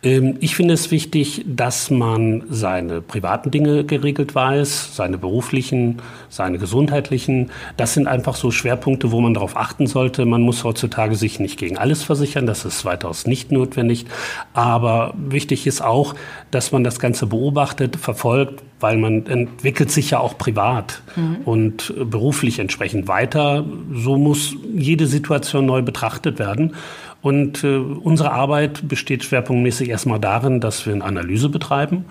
Ähm, 0.03 0.38
ich 0.41 0.55
finde 0.55 0.73
es 0.73 0.91
wichtig, 0.91 1.45
dass 1.47 1.89
man 1.89 2.43
seine 2.50 3.01
privaten 3.01 3.51
Dinge 3.51 3.85
geregelt 3.85 4.35
weiß, 4.35 4.95
seine 4.95 5.17
beruflichen, 5.17 6.01
seine 6.27 6.57
gesundheitlichen. 6.57 7.50
Das 7.77 7.93
sind 7.93 8.07
einfach 8.07 8.35
so 8.35 8.51
Schwerpunkte, 8.51 9.12
wo 9.12 9.21
man 9.21 9.33
darauf 9.33 9.55
achten 9.55 9.88
sollte. 9.88 10.25
Man 10.25 10.41
muss 10.41 10.65
heutzutage 10.65 11.15
sich 11.15 11.39
nicht 11.39 11.57
gegen 11.57 11.77
alles 11.77 12.03
versichern, 12.03 12.45
das 12.45 12.65
ist 12.65 12.83
weitaus 12.83 13.25
nicht 13.27 13.53
notwendig. 13.53 14.05
Aber 14.53 15.13
wichtig 15.15 15.67
ist 15.67 15.81
auch, 15.81 16.15
dass 16.51 16.73
man 16.73 16.83
das 16.83 17.00
Ganze 17.00 17.27
beobachtet, 17.27 17.95
verfolgt, 17.95 18.62
weil 18.84 18.98
man 18.98 19.25
entwickelt 19.28 19.90
sich 19.90 20.12
ja 20.12 20.20
auch 20.20 20.38
privat 20.38 21.02
mhm. 21.16 21.38
und 21.46 21.94
beruflich 21.98 22.60
entsprechend 22.60 23.08
weiter. 23.08 23.63
So 23.94 24.18
muss 24.18 24.56
jede 24.75 25.08
Situation 25.08 25.66
neu 25.66 25.82
betrachtet 25.82 26.38
werden. 26.38 26.75
Und 27.22 27.63
äh, 27.63 27.78
unsere 27.78 28.34
Arbeit 28.34 28.86
besteht 28.90 29.24
schwerpunktmäßig 29.24 29.88
erstmal 29.88 30.20
darin, 30.20 30.60
dass 30.60 30.86
wir 30.86 30.94
eine 30.94 31.06
Analyse 31.06 31.48
betreiben 31.48 32.04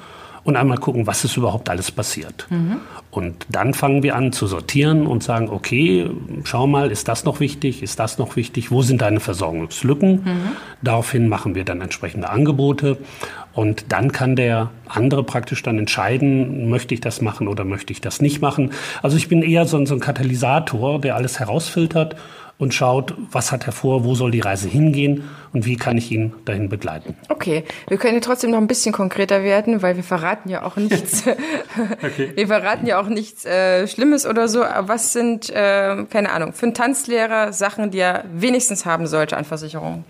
und 0.44 0.56
einmal 0.56 0.78
gucken, 0.78 1.06
was 1.06 1.24
ist 1.24 1.36
überhaupt 1.36 1.68
alles 1.70 1.90
passiert. 1.90 2.46
Mhm. 2.50 2.78
Und 3.10 3.46
dann 3.48 3.74
fangen 3.74 4.02
wir 4.02 4.16
an 4.16 4.32
zu 4.32 4.46
sortieren 4.46 5.06
und 5.06 5.22
sagen, 5.22 5.50
okay, 5.50 6.10
schau 6.44 6.66
mal, 6.66 6.90
ist 6.90 7.08
das 7.08 7.24
noch 7.24 7.40
wichtig, 7.40 7.82
ist 7.82 7.98
das 7.98 8.18
noch 8.18 8.36
wichtig, 8.36 8.70
wo 8.70 8.82
sind 8.82 9.02
deine 9.02 9.20
Versorgungslücken? 9.20 10.12
Mhm. 10.24 10.52
Daraufhin 10.80 11.28
machen 11.28 11.54
wir 11.54 11.64
dann 11.64 11.80
entsprechende 11.80 12.30
Angebote 12.30 12.96
und 13.52 13.86
dann 13.90 14.12
kann 14.12 14.34
der 14.34 14.70
andere 14.88 15.24
praktisch 15.24 15.62
dann 15.62 15.78
entscheiden, 15.78 16.70
möchte 16.70 16.94
ich 16.94 17.00
das 17.00 17.20
machen 17.20 17.48
oder 17.48 17.64
möchte 17.64 17.92
ich 17.92 18.00
das 18.00 18.20
nicht 18.20 18.40
machen. 18.40 18.72
Also 19.02 19.16
ich 19.16 19.28
bin 19.28 19.42
eher 19.42 19.66
so, 19.66 19.84
so 19.84 19.94
ein 19.94 20.00
Katalysator, 20.00 21.00
der 21.00 21.16
alles 21.16 21.38
herausfiltert 21.38 22.16
und 22.62 22.72
schaut, 22.72 23.14
was 23.32 23.50
hat 23.50 23.66
er 23.66 23.72
vor, 23.72 24.04
wo 24.04 24.14
soll 24.14 24.30
die 24.30 24.38
Reise 24.38 24.68
hingehen 24.68 25.28
und 25.52 25.66
wie 25.66 25.76
kann 25.76 25.98
ich 25.98 26.12
ihn 26.12 26.32
dahin 26.44 26.68
begleiten. 26.68 27.16
Okay, 27.28 27.64
wir 27.88 27.96
können 27.96 28.14
ja 28.14 28.20
trotzdem 28.20 28.52
noch 28.52 28.58
ein 28.58 28.68
bisschen 28.68 28.92
konkreter 28.92 29.42
werden, 29.42 29.82
weil 29.82 29.96
wir 29.96 30.04
verraten 30.04 30.48
ja 30.48 30.62
auch 30.62 30.76
nichts. 30.76 31.24
okay. 32.02 32.30
Wir 32.36 32.46
verraten 32.46 32.86
ja 32.86 33.00
auch 33.00 33.08
nichts 33.08 33.44
äh, 33.44 33.88
Schlimmes 33.88 34.26
oder 34.26 34.46
so. 34.46 34.62
Aber 34.62 34.86
was 34.86 35.12
sind, 35.12 35.50
äh, 35.50 36.04
keine 36.08 36.30
Ahnung, 36.30 36.52
für 36.52 36.66
einen 36.66 36.74
Tanzlehrer 36.74 37.52
Sachen, 37.52 37.90
die 37.90 37.98
er 37.98 38.26
wenigstens 38.32 38.86
haben 38.86 39.08
sollte 39.08 39.36
an 39.36 39.44
Versicherungen? 39.44 40.04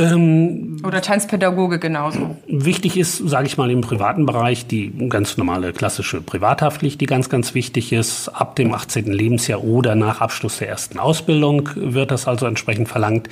Ähm, 0.00 0.80
Oder 0.82 1.02
Tanzpädagoge 1.02 1.78
genauso. 1.78 2.36
Wichtig 2.46 2.96
ist, 2.96 3.18
sage 3.18 3.46
ich 3.46 3.58
mal, 3.58 3.70
im 3.70 3.82
privaten 3.82 4.24
Bereich 4.24 4.66
die 4.66 4.90
ganz 5.08 5.36
normale 5.36 5.72
klassische 5.72 6.22
Privathaftpflicht, 6.22 7.00
die 7.00 7.06
ganz, 7.06 7.28
ganz 7.28 7.54
wichtig 7.54 7.92
ist. 7.92 8.28
Ab 8.28 8.56
dem 8.56 8.72
18. 8.72 9.06
Lebensjahr 9.12 9.62
oder 9.62 9.94
nach 9.94 10.20
Abschluss 10.20 10.58
der 10.58 10.68
ersten 10.68 10.98
Ausbildung 10.98 11.68
wird 11.74 12.10
das 12.10 12.26
also 12.26 12.46
entsprechend 12.46 12.88
verlangt. 12.88 13.28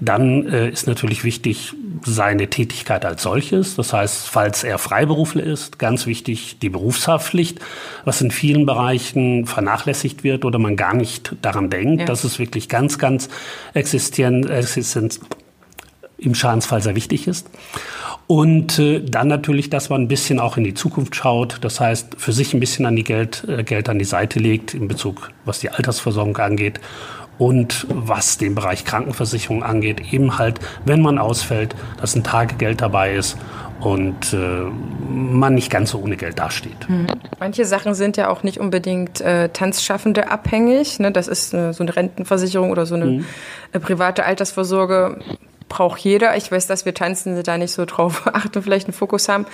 Dann 0.00 0.46
äh, 0.46 0.68
ist 0.68 0.86
natürlich 0.86 1.24
wichtig 1.24 1.72
seine 2.04 2.48
Tätigkeit 2.48 3.04
als 3.04 3.22
solches. 3.22 3.76
Das 3.76 3.92
heißt, 3.92 4.28
falls 4.28 4.62
er 4.62 4.78
Freiberufler 4.78 5.42
ist, 5.42 5.78
ganz 5.78 6.06
wichtig 6.06 6.58
die 6.60 6.68
Berufshaftpflicht, 6.68 7.60
was 8.04 8.20
in 8.20 8.30
vielen 8.30 8.66
Bereichen 8.66 9.46
vernachlässigt 9.46 10.22
wird 10.22 10.44
oder 10.44 10.58
man 10.58 10.76
gar 10.76 10.94
nicht 10.94 11.34
daran 11.40 11.70
denkt. 11.70 12.00
Ja. 12.00 12.06
Das 12.06 12.24
ist 12.24 12.38
wirklich 12.38 12.68
ganz, 12.68 12.98
ganz 12.98 13.28
existenz, 13.72 14.46
existenz 14.46 15.20
im 16.20 16.34
Schadensfall 16.34 16.82
sehr 16.82 16.94
wichtig 16.94 17.26
ist. 17.26 17.48
Und 18.26 18.78
äh, 18.78 19.00
dann 19.00 19.26
natürlich, 19.26 19.70
dass 19.70 19.90
man 19.90 20.02
ein 20.02 20.08
bisschen 20.08 20.38
auch 20.38 20.56
in 20.56 20.62
die 20.62 20.74
Zukunft 20.74 21.16
schaut. 21.16 21.58
Das 21.62 21.80
heißt, 21.80 22.14
für 22.16 22.32
sich 22.32 22.54
ein 22.54 22.60
bisschen 22.60 22.86
an 22.86 22.94
die 22.94 23.02
Geld, 23.02 23.44
äh, 23.48 23.64
Geld 23.64 23.88
an 23.88 23.98
die 23.98 24.04
Seite 24.04 24.38
legt 24.38 24.72
in 24.72 24.86
Bezug, 24.86 25.32
was 25.44 25.58
die 25.58 25.70
Altersversorgung 25.70 26.36
angeht. 26.36 26.78
Und 27.38 27.86
was 27.88 28.36
den 28.36 28.54
Bereich 28.54 28.84
Krankenversicherung 28.84 29.64
angeht, 29.64 30.12
eben 30.12 30.38
halt, 30.38 30.60
wenn 30.84 31.00
man 31.00 31.18
ausfällt, 31.18 31.74
dass 32.00 32.14
ein 32.14 32.22
Tagegeld 32.22 32.82
dabei 32.82 33.14
ist 33.14 33.38
und 33.80 34.32
äh, 34.32 34.36
man 35.08 35.54
nicht 35.54 35.70
ganz 35.70 35.90
so 35.90 35.98
ohne 36.00 36.16
Geld 36.16 36.38
dasteht. 36.38 36.88
Mhm. 36.88 37.06
Manche 37.38 37.64
Sachen 37.64 37.94
sind 37.94 38.16
ja 38.16 38.28
auch 38.28 38.42
nicht 38.42 38.58
unbedingt 38.58 39.20
äh, 39.22 39.48
Tanzschaffende 39.48 40.30
abhängig. 40.30 41.00
Ne? 41.00 41.12
Das 41.12 41.28
ist 41.28 41.54
äh, 41.54 41.72
so 41.72 41.82
eine 41.82 41.96
Rentenversicherung 41.96 42.70
oder 42.70 42.86
so 42.86 42.94
eine 42.94 43.06
mhm. 43.06 43.24
Äh, 43.72 43.80
private 43.80 44.24
Altersvorsorge 44.24 45.18
braucht 45.70 46.00
jeder. 46.00 46.36
Ich 46.36 46.52
weiß, 46.52 46.66
dass 46.66 46.84
wir 46.84 46.92
Tanzen 46.92 47.42
da 47.42 47.56
nicht 47.56 47.72
so 47.72 47.86
drauf 47.86 48.26
achten, 48.34 48.62
vielleicht 48.62 48.88
einen 48.88 48.92
Fokus 48.92 49.30
haben. 49.30 49.46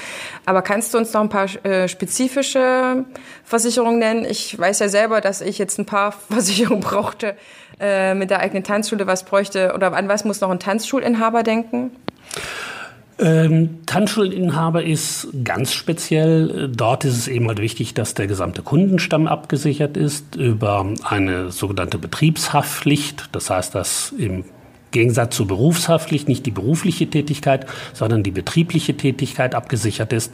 Aber 0.44 0.62
kannst 0.62 0.92
du 0.92 0.99
uns 0.99 1.12
noch 1.12 1.20
ein 1.20 1.28
paar 1.28 1.46
äh, 1.64 1.87
spezifische 1.87 3.04
Versicherungen 3.44 4.00
nennen? 4.00 4.25
Ich 4.25 4.58
weiß 4.58 4.80
ja 4.80 4.88
selber, 4.88 5.20
dass 5.20 5.40
ich 5.40 5.58
jetzt 5.58 5.78
ein 5.78 5.87
paar 5.87 6.12
Versicherungen 6.30 6.80
brauchte 6.80 7.37
äh, 7.78 8.14
mit 8.14 8.30
der 8.30 8.40
eigenen 8.40 8.64
Tanzschule. 8.64 9.06
Was 9.06 9.25
bräuchte 9.25 9.73
oder 9.75 9.92
an 9.92 10.08
was 10.08 10.25
muss 10.25 10.40
noch 10.40 10.50
ein 10.50 10.58
Tanzschulinhaber 10.58 11.44
denken? 11.44 11.92
Ähm, 13.18 13.87
Tanzschulinhaber 13.87 14.82
ist 14.82 15.28
ganz 15.44 15.73
speziell. 15.73 16.68
Dort 16.68 17.04
ist 17.04 17.16
es 17.16 17.28
eben 17.28 17.46
halt 17.49 17.61
wichtig, 17.61 17.94
dass 17.94 18.14
der 18.14 18.26
gesamte 18.26 18.62
Kundenstamm 18.62 19.26
abgesichert 19.26 19.96
ist 19.96 20.37
über 20.37 20.87
eine 21.04 21.50
sogenannte 21.50 21.99
Betriebshaftpflicht. 21.99 23.28
Das 23.32 23.49
heißt, 23.49 23.75
dass 23.75 24.12
im 24.18 24.44
Gegensatz 24.90 25.36
zur 25.36 25.46
Berufshaftpflicht 25.46 26.28
nicht 26.28 26.46
die 26.46 26.50
berufliche 26.50 27.08
Tätigkeit, 27.08 27.66
sondern 27.92 28.22
die 28.22 28.30
betriebliche 28.30 28.96
Tätigkeit 28.96 29.54
abgesichert 29.54 30.12
ist. 30.12 30.32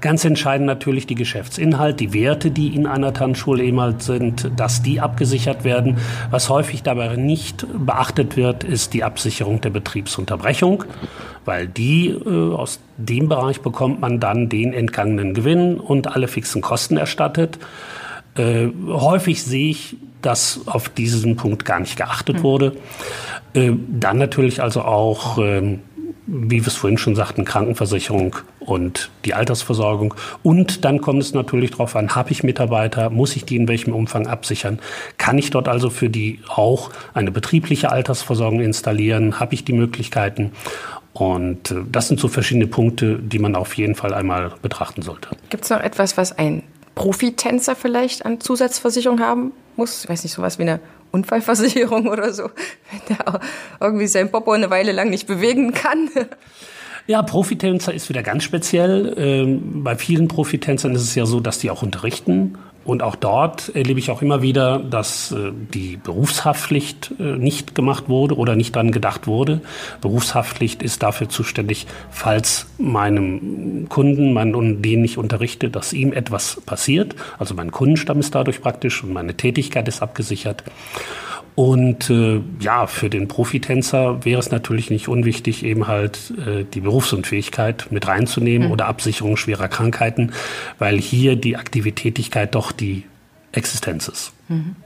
Ganz 0.00 0.24
entscheidend 0.24 0.66
natürlich 0.66 1.06
die 1.06 1.14
Geschäftsinhalt, 1.14 2.00
die 2.00 2.12
Werte, 2.12 2.50
die 2.50 2.74
in 2.74 2.86
einer 2.86 3.12
Tanzschule 3.12 3.62
eben 3.64 3.80
halt 3.80 4.02
sind, 4.02 4.50
dass 4.56 4.82
die 4.82 5.00
abgesichert 5.00 5.64
werden. 5.64 5.98
Was 6.30 6.48
häufig 6.48 6.82
dabei 6.82 7.16
nicht 7.16 7.66
beachtet 7.74 8.36
wird, 8.36 8.64
ist 8.64 8.94
die 8.94 9.04
Absicherung 9.04 9.60
der 9.60 9.70
Betriebsunterbrechung, 9.70 10.84
weil 11.44 11.66
die 11.66 12.08
äh, 12.08 12.54
aus 12.54 12.80
dem 12.96 13.28
Bereich 13.28 13.60
bekommt 13.60 14.00
man 14.00 14.20
dann 14.20 14.48
den 14.48 14.72
entgangenen 14.72 15.34
Gewinn 15.34 15.78
und 15.78 16.06
alle 16.06 16.28
fixen 16.28 16.62
Kosten 16.62 16.96
erstattet. 16.96 17.58
Äh, 18.36 18.68
häufig 18.86 19.42
sehe 19.42 19.70
ich, 19.70 19.96
dass 20.22 20.60
auf 20.66 20.88
diesen 20.88 21.36
Punkt 21.36 21.64
gar 21.64 21.80
nicht 21.80 21.96
geachtet 21.96 22.42
wurde. 22.42 22.76
Äh, 23.58 23.72
dann 23.88 24.18
natürlich 24.18 24.62
also 24.62 24.82
auch, 24.82 25.38
äh, 25.38 25.78
wie 26.26 26.60
wir 26.60 26.66
es 26.66 26.76
vorhin 26.76 26.98
schon 26.98 27.16
sagten, 27.16 27.44
Krankenversicherung 27.44 28.36
und 28.60 29.10
die 29.24 29.34
Altersversorgung. 29.34 30.14
Und 30.42 30.84
dann 30.84 31.00
kommt 31.00 31.22
es 31.22 31.34
natürlich 31.34 31.72
darauf 31.72 31.96
an, 31.96 32.14
habe 32.14 32.30
ich 32.30 32.42
Mitarbeiter, 32.42 33.10
muss 33.10 33.34
ich 33.34 33.44
die 33.44 33.56
in 33.56 33.66
welchem 33.66 33.94
Umfang 33.94 34.26
absichern? 34.26 34.78
Kann 35.16 35.38
ich 35.38 35.50
dort 35.50 35.68
also 35.68 35.90
für 35.90 36.10
die 36.10 36.40
auch 36.48 36.90
eine 37.14 37.30
betriebliche 37.30 37.90
Altersversorgung 37.90 38.60
installieren? 38.60 39.40
Habe 39.40 39.54
ich 39.54 39.64
die 39.64 39.72
Möglichkeiten? 39.72 40.52
Und 41.14 41.70
äh, 41.70 41.76
das 41.90 42.08
sind 42.08 42.20
so 42.20 42.28
verschiedene 42.28 42.66
Punkte, 42.66 43.18
die 43.18 43.38
man 43.38 43.56
auf 43.56 43.74
jeden 43.74 43.94
Fall 43.94 44.14
einmal 44.14 44.52
betrachten 44.62 45.02
sollte. 45.02 45.30
Gibt 45.50 45.64
es 45.64 45.70
noch 45.70 45.80
etwas, 45.80 46.16
was 46.16 46.36
ein 46.38 46.62
Profitänzer 46.94 47.74
vielleicht 47.74 48.24
an 48.24 48.40
Zusatzversicherung 48.40 49.20
haben 49.20 49.52
muss? 49.76 50.04
Ich 50.04 50.10
weiß 50.10 50.22
nicht, 50.24 50.32
sowas 50.32 50.58
wie 50.58 50.62
eine 50.62 50.80
Unfallversicherung 51.10 52.08
oder 52.08 52.32
so, 52.32 52.50
wenn 52.90 53.16
der 53.16 53.40
irgendwie 53.80 54.06
sein 54.06 54.30
Popo 54.30 54.52
eine 54.52 54.70
Weile 54.70 54.92
lang 54.92 55.10
nicht 55.10 55.26
bewegen 55.26 55.72
kann. 55.72 56.10
Ja, 57.06 57.22
Profitänzer 57.22 57.94
ist 57.94 58.10
wieder 58.10 58.22
ganz 58.22 58.44
speziell. 58.44 59.14
Ähm, 59.16 59.82
bei 59.82 59.96
vielen 59.96 60.28
Profitänzern 60.28 60.94
ist 60.94 61.02
es 61.02 61.14
ja 61.14 61.24
so, 61.24 61.40
dass 61.40 61.58
die 61.58 61.70
auch 61.70 61.82
unterrichten 61.82 62.58
und 62.84 63.02
auch 63.02 63.16
dort 63.16 63.74
erlebe 63.74 64.00
ich 64.00 64.10
auch 64.10 64.22
immer 64.22 64.40
wieder, 64.40 64.78
dass 64.78 65.32
äh, 65.32 65.52
die 65.74 65.96
Berufshaftpflicht 65.96 67.12
äh, 67.18 67.22
nicht 67.22 67.74
gemacht 67.74 68.08
wurde 68.08 68.36
oder 68.36 68.56
nicht 68.56 68.74
dran 68.74 68.92
gedacht 68.92 69.26
wurde. 69.26 69.60
Berufshaftpflicht 70.00 70.82
ist 70.82 71.02
dafür 71.02 71.28
zuständig, 71.28 71.86
falls 72.10 72.66
meinem 72.78 73.88
Kunden, 73.88 74.32
meinen, 74.32 74.80
den 74.80 75.04
ich 75.04 75.18
unterrichte, 75.18 75.68
dass 75.68 75.92
ihm 75.92 76.12
etwas 76.12 76.62
passiert. 76.64 77.14
Also 77.38 77.54
mein 77.54 77.72
Kundenstamm 77.72 78.20
ist 78.20 78.34
dadurch 78.34 78.62
praktisch 78.62 79.04
und 79.04 79.12
meine 79.12 79.34
Tätigkeit 79.34 79.86
ist 79.86 80.00
abgesichert. 80.00 80.64
Und 81.58 82.08
äh, 82.08 82.40
ja, 82.60 82.86
für 82.86 83.10
den 83.10 83.26
Profitänzer 83.26 84.24
wäre 84.24 84.38
es 84.38 84.52
natürlich 84.52 84.90
nicht 84.90 85.08
unwichtig, 85.08 85.64
eben 85.64 85.88
halt 85.88 86.32
äh, 86.46 86.62
die 86.62 86.78
Berufsunfähigkeit 86.78 87.88
mit 87.90 88.06
reinzunehmen 88.06 88.68
mhm. 88.68 88.72
oder 88.72 88.86
Absicherung 88.86 89.36
schwerer 89.36 89.66
Krankheiten, 89.66 90.30
weil 90.78 91.00
hier 91.00 91.34
die 91.34 91.56
Aktivitätigkeit 91.56 92.54
doch 92.54 92.70
die 92.70 93.06
Existenz 93.50 94.06
ist. 94.06 94.32
Mhm 94.46 94.76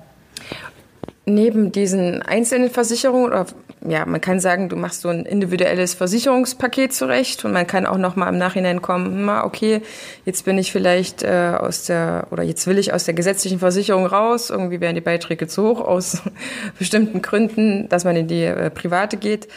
neben 1.25 1.71
diesen 1.71 2.23
einzelnen 2.23 2.71
Versicherungen 2.71 3.27
oder 3.27 3.47
ja, 3.89 4.07
man 4.07 4.21
kann 4.21 4.39
sagen, 4.39 4.69
du 4.69 4.77
machst 4.77 5.01
so 5.01 5.09
ein 5.09 5.25
individuelles 5.25 5.95
Versicherungspaket 5.95 6.93
zurecht 6.93 7.45
und 7.45 7.53
man 7.53 7.67
kann 7.67 7.85
auch 7.85 7.99
noch 7.99 8.15
mal 8.15 8.29
im 8.29 8.39
Nachhinein 8.39 8.81
kommen, 8.81 9.29
hm, 9.29 9.29
okay, 9.45 9.83
jetzt 10.25 10.45
bin 10.45 10.59
ich 10.59 10.71
vielleicht 10.71 11.23
äh, 11.23 11.57
aus 11.59 11.85
der 11.85 12.29
oder 12.31 12.43
jetzt 12.43 12.67
will 12.67 12.79
ich 12.79 12.93
aus 12.93 13.05
der 13.05 13.15
gesetzlichen 13.15 13.59
Versicherung 13.59 14.07
raus, 14.07 14.51
irgendwie 14.51 14.81
werden 14.81 14.95
die 14.95 15.01
Beiträge 15.01 15.49
zu 15.49 15.65
hoch 15.65 15.81
aus 15.81 16.23
bestimmten 16.79 17.23
Gründen, 17.23 17.89
dass 17.89 18.05
man 18.05 18.17
in 18.17 18.29
die 18.29 18.45
äh, 18.45 18.71
private 18.71 19.17
geht. 19.17 19.49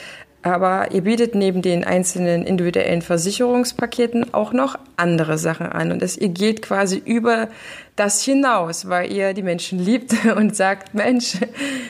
Aber 0.45 0.91
ihr 0.91 1.01
bietet 1.01 1.33
neben 1.33 1.63
den 1.63 1.83
einzelnen 1.83 2.45
individuellen 2.45 3.01
Versicherungspaketen 3.01 4.31
auch 4.35 4.53
noch 4.53 4.77
andere 4.95 5.39
Sachen 5.39 5.65
an. 5.65 5.91
Und 5.91 6.03
das, 6.03 6.15
ihr 6.15 6.29
geht 6.29 6.61
quasi 6.61 7.01
über 7.03 7.47
das 7.95 8.21
hinaus, 8.21 8.87
weil 8.87 9.11
ihr 9.11 9.33
die 9.33 9.41
Menschen 9.41 9.79
liebt 9.79 10.13
und 10.35 10.55
sagt, 10.55 10.93
Mensch, 10.93 11.37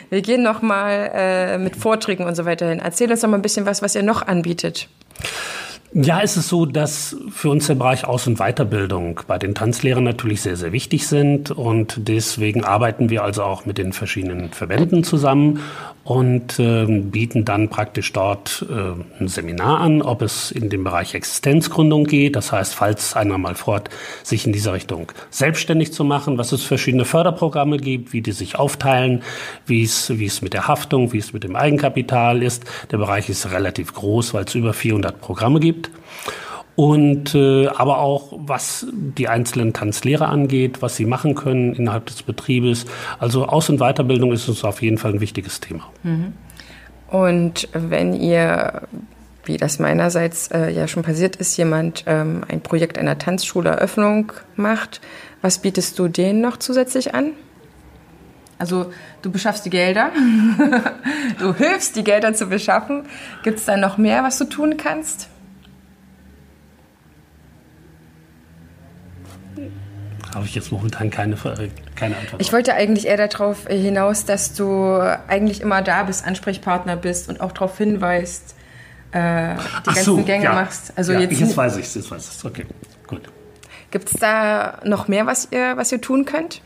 wir 0.09 0.21
gehen 0.21 0.41
noch 0.41 0.61
mal 0.61 1.11
äh, 1.13 1.57
mit 1.57 1.75
Vorträgen 1.75 2.23
und 2.23 2.35
so 2.35 2.45
weiter 2.45 2.69
hin. 2.69 2.79
Erzähl 2.79 3.11
uns 3.11 3.19
doch 3.19 3.27
mal 3.27 3.35
ein 3.35 3.41
bisschen 3.41 3.65
was, 3.65 3.81
was 3.81 3.93
ihr 3.93 4.03
noch 4.03 4.25
anbietet. 4.25 4.87
Ja, 5.97 6.19
es 6.21 6.35
ist 6.35 6.49
so, 6.49 6.65
dass 6.65 7.15
für 7.29 7.49
uns 7.49 7.67
der 7.67 7.75
Bereich 7.75 8.03
Aus- 8.03 8.27
und 8.27 8.37
Weiterbildung 8.37 9.21
bei 9.27 9.37
den 9.37 9.55
Tanzlehrern 9.55 10.03
natürlich 10.03 10.41
sehr, 10.41 10.57
sehr 10.57 10.73
wichtig 10.73 11.07
sind. 11.07 11.51
Und 11.51 12.09
deswegen 12.09 12.65
arbeiten 12.65 13.09
wir 13.09 13.23
also 13.23 13.43
auch 13.43 13.65
mit 13.65 13.77
den 13.77 13.93
verschiedenen 13.93 14.49
Verbänden 14.49 15.05
zusammen 15.05 15.61
und 16.03 16.59
äh, 16.59 16.85
bieten 16.85 17.45
dann 17.45 17.69
praktisch 17.69 18.11
dort 18.13 18.63
äh, 18.69 19.21
ein 19.21 19.27
Seminar 19.29 19.79
an, 19.79 20.01
ob 20.01 20.21
es 20.21 20.51
in 20.51 20.69
den 20.69 20.83
Bereich 20.83 21.15
Existenzgründung 21.15 22.03
geht. 22.03 22.35
Das 22.35 22.51
heißt, 22.51 22.75
falls 22.75 23.15
einer 23.15 23.37
mal 23.37 23.55
fort, 23.55 23.89
sich 24.21 24.45
in 24.45 24.51
dieser 24.51 24.73
Richtung 24.73 25.11
selbstständig 25.31 25.93
zu 25.93 26.03
machen, 26.03 26.37
was 26.37 26.51
es 26.51 26.63
verschiedene 26.63 27.05
Förderprogramme 27.05 27.77
gibt, 27.77 28.13
wie 28.13 28.21
die 28.21 28.33
sich 28.33 28.59
aufteilen, 28.59 29.23
wie 29.65 29.81
es, 29.81 30.09
wie 30.09 30.25
es 30.25 30.41
mit 30.41 30.53
der 30.53 30.67
Haftung, 30.67 31.11
wie 31.11 31.19
es 31.19 31.31
mit 31.31 31.43
dem 31.43 31.55
Eigenkapital 31.55 32.43
ist. 32.43 32.65
Der 32.91 32.97
Bereich 32.97 33.29
ist 33.29 33.49
relativ 33.49 33.93
groß, 33.93 34.33
weil 34.33 34.43
es 34.43 34.53
über 34.53 34.73
400 34.73 35.19
Programme 35.19 35.59
gibt. 35.59 35.84
Und 36.75 37.33
äh, 37.35 37.67
aber 37.67 37.99
auch 37.99 38.33
was 38.35 38.87
die 38.91 39.27
einzelnen 39.27 39.73
Tanzlehrer 39.73 40.27
angeht, 40.27 40.81
was 40.81 40.95
sie 40.95 41.05
machen 41.05 41.35
können 41.35 41.73
innerhalb 41.73 42.05
des 42.07 42.23
Betriebes. 42.23 42.85
Also 43.19 43.45
Aus- 43.45 43.69
und 43.69 43.79
Weiterbildung 43.79 44.33
ist 44.33 44.47
uns 44.49 44.63
auf 44.63 44.81
jeden 44.81 44.97
Fall 44.97 45.13
ein 45.13 45.21
wichtiges 45.21 45.61
Thema. 45.61 45.87
Mhm. 46.03 46.33
Und 47.07 47.69
wenn 47.73 48.13
ihr 48.13 48.81
wie 49.45 49.57
das 49.57 49.79
meinerseits 49.79 50.49
äh, 50.49 50.71
ja 50.71 50.87
schon 50.87 51.03
passiert 51.03 51.35
ist, 51.35 51.55
jemand 51.57 52.03
ähm, 52.07 52.43
ein 52.47 52.61
Projekt 52.61 52.97
einer 52.97 53.17
Tanzschuleröffnung 53.17 54.33
macht, 54.55 55.01
was 55.41 55.59
bietest 55.59 55.97
du 55.99 56.07
denen 56.07 56.41
noch 56.41 56.57
zusätzlich 56.57 57.13
an? 57.13 57.31
Also 58.57 58.91
du 59.21 59.31
beschaffst 59.31 59.65
die 59.65 59.69
Gelder, 59.69 60.11
du 61.39 61.53
hilfst, 61.53 61.95
die 61.95 62.03
Gelder 62.03 62.33
zu 62.33 62.47
beschaffen. 62.47 63.03
Gibt 63.43 63.59
es 63.59 63.65
da 63.65 63.77
noch 63.77 63.97
mehr, 63.97 64.23
was 64.23 64.37
du 64.37 64.45
tun 64.45 64.77
kannst? 64.77 65.29
Habe 70.35 70.45
ich 70.45 70.53
jetzt 70.53 70.69
momentan 70.69 71.09
keine, 71.09 71.35
äh, 71.35 71.69
keine 71.95 72.17
Antwort. 72.17 72.41
Ich 72.41 72.51
wollte 72.51 72.73
eigentlich 72.73 73.07
eher 73.07 73.15
darauf 73.15 73.67
hinaus, 73.67 74.25
dass 74.25 74.53
du 74.53 74.99
eigentlich 75.29 75.61
immer 75.61 75.81
da 75.81 76.03
bist, 76.03 76.25
Ansprechpartner 76.27 76.97
bist 76.97 77.29
und 77.29 77.39
auch 77.39 77.53
darauf 77.53 77.77
hinweist, 77.77 78.53
äh, 79.13 79.55
die 79.55 79.85
ganzen 79.85 80.03
so, 80.03 80.23
Gänge 80.23 80.43
ja. 80.43 80.53
machst. 80.53 80.91
Also 80.97 81.13
ja, 81.13 81.21
jetzt, 81.21 81.39
jetzt 81.39 81.55
weiß 81.55 81.77
ich 81.77 81.85
es, 81.85 81.95
jetzt 81.95 82.11
weiß 82.11 82.27
ich 82.27 82.35
es. 82.35 82.43
Okay, 82.43 82.65
gut. 83.07 83.21
Gibt 83.95 84.13
es 84.13 84.19
da 84.19 84.79
noch 84.83 85.07
mehr, 85.07 85.25
was 85.25 85.47
ihr, 85.53 85.77
was 85.77 85.89
ihr 85.89 86.01
tun 86.01 86.25
könnt? 86.25 86.59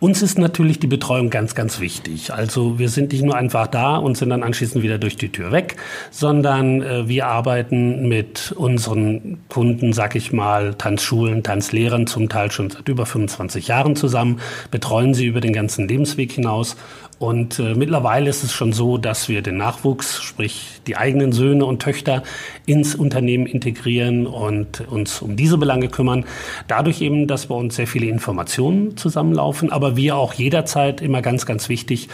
Uns 0.00 0.22
ist 0.22 0.38
natürlich 0.38 0.78
die 0.78 0.86
Betreuung 0.86 1.28
ganz, 1.28 1.54
ganz 1.54 1.78
wichtig. 1.78 2.32
Also 2.32 2.78
wir 2.78 2.88
sind 2.88 3.12
nicht 3.12 3.22
nur 3.22 3.36
einfach 3.36 3.66
da 3.66 3.96
und 3.96 4.16
sind 4.16 4.30
dann 4.30 4.42
anschließend 4.42 4.82
wieder 4.82 4.96
durch 4.96 5.16
die 5.16 5.30
Tür 5.30 5.52
weg, 5.52 5.76
sondern 6.10 6.80
äh, 6.80 7.06
wir 7.06 7.26
arbeiten 7.26 8.08
mit 8.08 8.52
unseren 8.56 9.42
Kunden, 9.50 9.92
sag 9.92 10.16
ich 10.16 10.32
mal, 10.32 10.72
Tanzschulen, 10.72 11.42
Tanzlehrern 11.42 12.06
zum 12.06 12.30
Teil 12.30 12.50
schon 12.50 12.70
seit 12.70 12.88
über 12.88 13.04
25 13.04 13.68
Jahren 13.68 13.94
zusammen, 13.94 14.40
betreuen 14.70 15.12
sie 15.12 15.26
über 15.26 15.42
den 15.42 15.52
ganzen 15.52 15.86
Lebensweg 15.86 16.32
hinaus 16.32 16.76
und 17.18 17.58
äh, 17.58 17.74
mittlerweile 17.74 18.28
ist 18.28 18.42
es 18.42 18.52
schon 18.52 18.72
so, 18.72 18.98
dass 18.98 19.28
wir 19.28 19.40
den 19.40 19.56
Nachwuchs, 19.56 20.22
sprich 20.22 20.80
die 20.86 20.96
eigenen 20.96 21.32
Söhne 21.32 21.64
und 21.64 21.80
Töchter, 21.80 22.22
ins 22.66 22.94
Unternehmen 22.94 23.46
integrieren 23.46 24.26
und 24.26 24.80
uns 24.88 25.22
um 25.22 25.36
diese 25.36 25.56
Belange 25.56 25.88
kümmern. 25.88 26.24
Dadurch 26.66 27.00
eben, 27.00 27.26
dass 27.26 27.46
bei 27.46 27.54
uns 27.54 27.76
sehr 27.76 27.86
viele 27.86 28.06
Informationen 28.06 28.96
zusammenlaufen, 28.96 29.70
aber 29.70 29.96
wir 29.96 30.16
auch 30.16 30.34
jederzeit 30.34 31.00
immer 31.00 31.22
ganz, 31.22 31.46
ganz 31.46 31.68
wichtig 31.68 32.08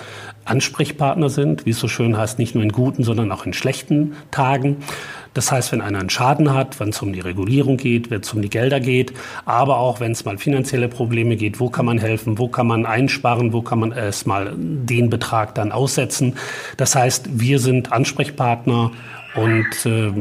Ansprechpartner 0.44 1.30
sind, 1.30 1.66
wie 1.66 1.70
es 1.70 1.78
so 1.78 1.88
schön 1.88 2.16
heißt, 2.16 2.38
nicht 2.38 2.54
nur 2.54 2.64
in 2.64 2.72
guten, 2.72 3.04
sondern 3.04 3.30
auch 3.32 3.46
in 3.46 3.52
schlechten 3.52 4.14
Tagen. 4.30 4.78
Das 5.34 5.52
heißt, 5.52 5.72
wenn 5.72 5.80
einer 5.80 6.00
einen 6.00 6.10
Schaden 6.10 6.52
hat, 6.52 6.80
wenn 6.80 6.90
es 6.90 7.00
um 7.02 7.12
die 7.12 7.20
Regulierung 7.20 7.76
geht, 7.76 8.10
wenn 8.10 8.20
es 8.20 8.32
um 8.32 8.42
die 8.42 8.50
Gelder 8.50 8.80
geht, 8.80 9.12
aber 9.44 9.78
auch 9.78 10.00
wenn 10.00 10.12
es 10.12 10.24
mal 10.24 10.38
finanzielle 10.38 10.88
Probleme 10.88 11.36
geht, 11.36 11.60
wo 11.60 11.70
kann 11.70 11.86
man 11.86 11.98
helfen, 11.98 12.38
wo 12.38 12.48
kann 12.48 12.66
man 12.66 12.86
einsparen, 12.86 13.52
wo 13.52 13.62
kann 13.62 13.80
man 13.80 13.92
erstmal 13.92 14.52
den 14.56 15.10
Betrag 15.10 15.54
dann 15.54 15.72
aussetzen. 15.72 16.36
Das 16.76 16.94
heißt, 16.96 17.40
wir 17.40 17.58
sind 17.58 17.92
Ansprechpartner 17.92 18.90
und 19.34 19.86
äh, 19.86 20.12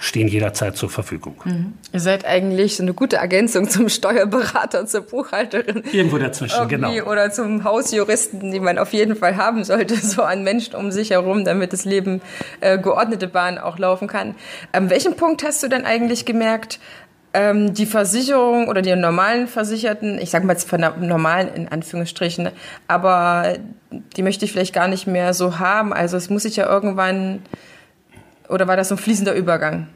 stehen 0.00 0.28
jederzeit 0.28 0.76
zur 0.76 0.90
Verfügung. 0.90 1.36
Mhm. 1.44 1.74
Ihr 1.92 2.00
seid 2.00 2.24
eigentlich 2.24 2.76
so 2.76 2.82
eine 2.82 2.94
gute 2.94 3.16
Ergänzung 3.16 3.68
zum 3.68 3.88
Steuerberater, 3.88 4.86
zur 4.86 5.02
Buchhalterin. 5.02 5.82
Irgendwo 5.92 6.18
dazwischen, 6.18 6.68
genau. 6.68 6.92
Oder 7.04 7.30
zum 7.30 7.64
Hausjuristen, 7.64 8.50
die 8.50 8.60
man 8.60 8.78
auf 8.78 8.92
jeden 8.92 9.16
Fall 9.16 9.36
haben 9.36 9.64
sollte, 9.64 9.96
so 10.02 10.22
an 10.22 10.42
Menschen 10.42 10.74
um 10.74 10.90
sich 10.90 11.10
herum, 11.10 11.44
damit 11.44 11.72
das 11.72 11.84
Leben 11.84 12.20
äh, 12.60 12.78
geordnete 12.78 13.28
Bahn 13.28 13.58
auch 13.58 13.78
laufen 13.78 14.08
kann. 14.08 14.34
An 14.72 14.90
welchem 14.90 15.14
Punkt 15.14 15.44
hast 15.44 15.62
du 15.62 15.68
denn 15.68 15.84
eigentlich 15.84 16.24
gemerkt, 16.24 16.78
ähm, 17.34 17.74
die 17.74 17.86
Versicherung 17.86 18.68
oder 18.68 18.80
die 18.80 18.94
normalen 18.94 19.48
Versicherten, 19.48 20.18
ich 20.18 20.30
sage 20.30 20.46
mal 20.46 20.52
jetzt 20.52 20.68
von 20.68 20.80
normalen 21.00 21.48
in 21.52 21.68
Anführungsstrichen, 21.68 22.50
aber 22.86 23.56
die 23.90 24.22
möchte 24.22 24.44
ich 24.44 24.52
vielleicht 24.52 24.74
gar 24.74 24.88
nicht 24.88 25.06
mehr 25.06 25.34
so 25.34 25.58
haben. 25.58 25.92
Also 25.92 26.16
es 26.16 26.30
muss 26.30 26.44
sich 26.44 26.56
ja 26.56 26.66
irgendwann 26.66 27.42
oder 28.48 28.68
war 28.68 28.76
das 28.76 28.88
so 28.88 28.94
ein 28.94 28.98
fließender 28.98 29.34
Übergang? 29.34 29.88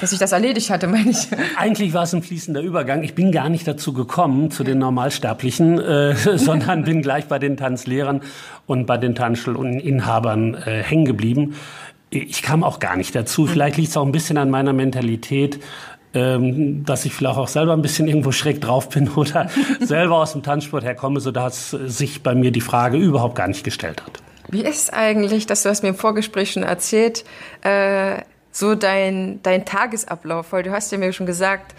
Dass 0.00 0.12
ich 0.12 0.18
das 0.18 0.32
erledigt 0.32 0.70
hatte, 0.70 0.86
meine 0.88 1.10
ich. 1.10 1.28
Eigentlich 1.56 1.92
war 1.92 2.04
es 2.04 2.14
ein 2.14 2.22
fließender 2.22 2.60
Übergang. 2.60 3.02
Ich 3.02 3.14
bin 3.14 3.32
gar 3.32 3.48
nicht 3.48 3.66
dazu 3.66 3.92
gekommen, 3.92 4.50
zu 4.50 4.64
den 4.64 4.78
Normalsterblichen, 4.78 5.80
äh, 5.80 6.14
sondern 6.36 6.84
bin 6.84 7.02
gleich 7.02 7.26
bei 7.26 7.38
den 7.38 7.56
Tanzlehrern 7.56 8.22
und 8.66 8.86
bei 8.86 8.96
den 8.96 9.14
Tanzschulinhabern 9.14 10.54
äh, 10.54 10.82
hängen 10.82 11.04
geblieben. 11.04 11.54
Ich 12.10 12.42
kam 12.42 12.62
auch 12.62 12.78
gar 12.78 12.96
nicht 12.96 13.14
dazu. 13.14 13.46
Vielleicht 13.46 13.76
liegt 13.76 13.90
es 13.90 13.96
auch 13.96 14.06
ein 14.06 14.12
bisschen 14.12 14.38
an 14.38 14.48
meiner 14.48 14.72
Mentalität, 14.72 15.58
ähm, 16.14 16.84
dass 16.84 17.04
ich 17.04 17.12
vielleicht 17.12 17.36
auch 17.36 17.48
selber 17.48 17.72
ein 17.72 17.82
bisschen 17.82 18.06
irgendwo 18.06 18.30
schräg 18.30 18.60
drauf 18.60 18.88
bin 18.88 19.08
oder 19.08 19.50
selber 19.80 20.16
aus 20.16 20.32
dem 20.32 20.42
Tanzsport 20.42 20.84
herkomme, 20.84 21.20
sodass 21.20 21.70
sich 21.70 22.22
bei 22.22 22.34
mir 22.34 22.52
die 22.52 22.60
Frage 22.60 22.98
überhaupt 22.98 23.34
gar 23.34 23.48
nicht 23.48 23.64
gestellt 23.64 24.02
hat. 24.02 24.22
Wie 24.54 24.62
ist 24.64 24.94
eigentlich, 24.94 25.46
dass 25.46 25.64
du 25.64 25.68
hast 25.68 25.82
mir 25.82 25.88
im 25.88 25.96
Vorgespräch 25.96 26.52
schon 26.52 26.62
erzählt, 26.62 27.24
äh, 27.62 28.18
so 28.52 28.76
dein, 28.76 29.40
dein 29.42 29.64
Tagesablauf? 29.64 30.52
Weil 30.52 30.62
du 30.62 30.70
hast 30.70 30.92
ja 30.92 30.98
mir 30.98 31.12
schon 31.12 31.26
gesagt, 31.26 31.74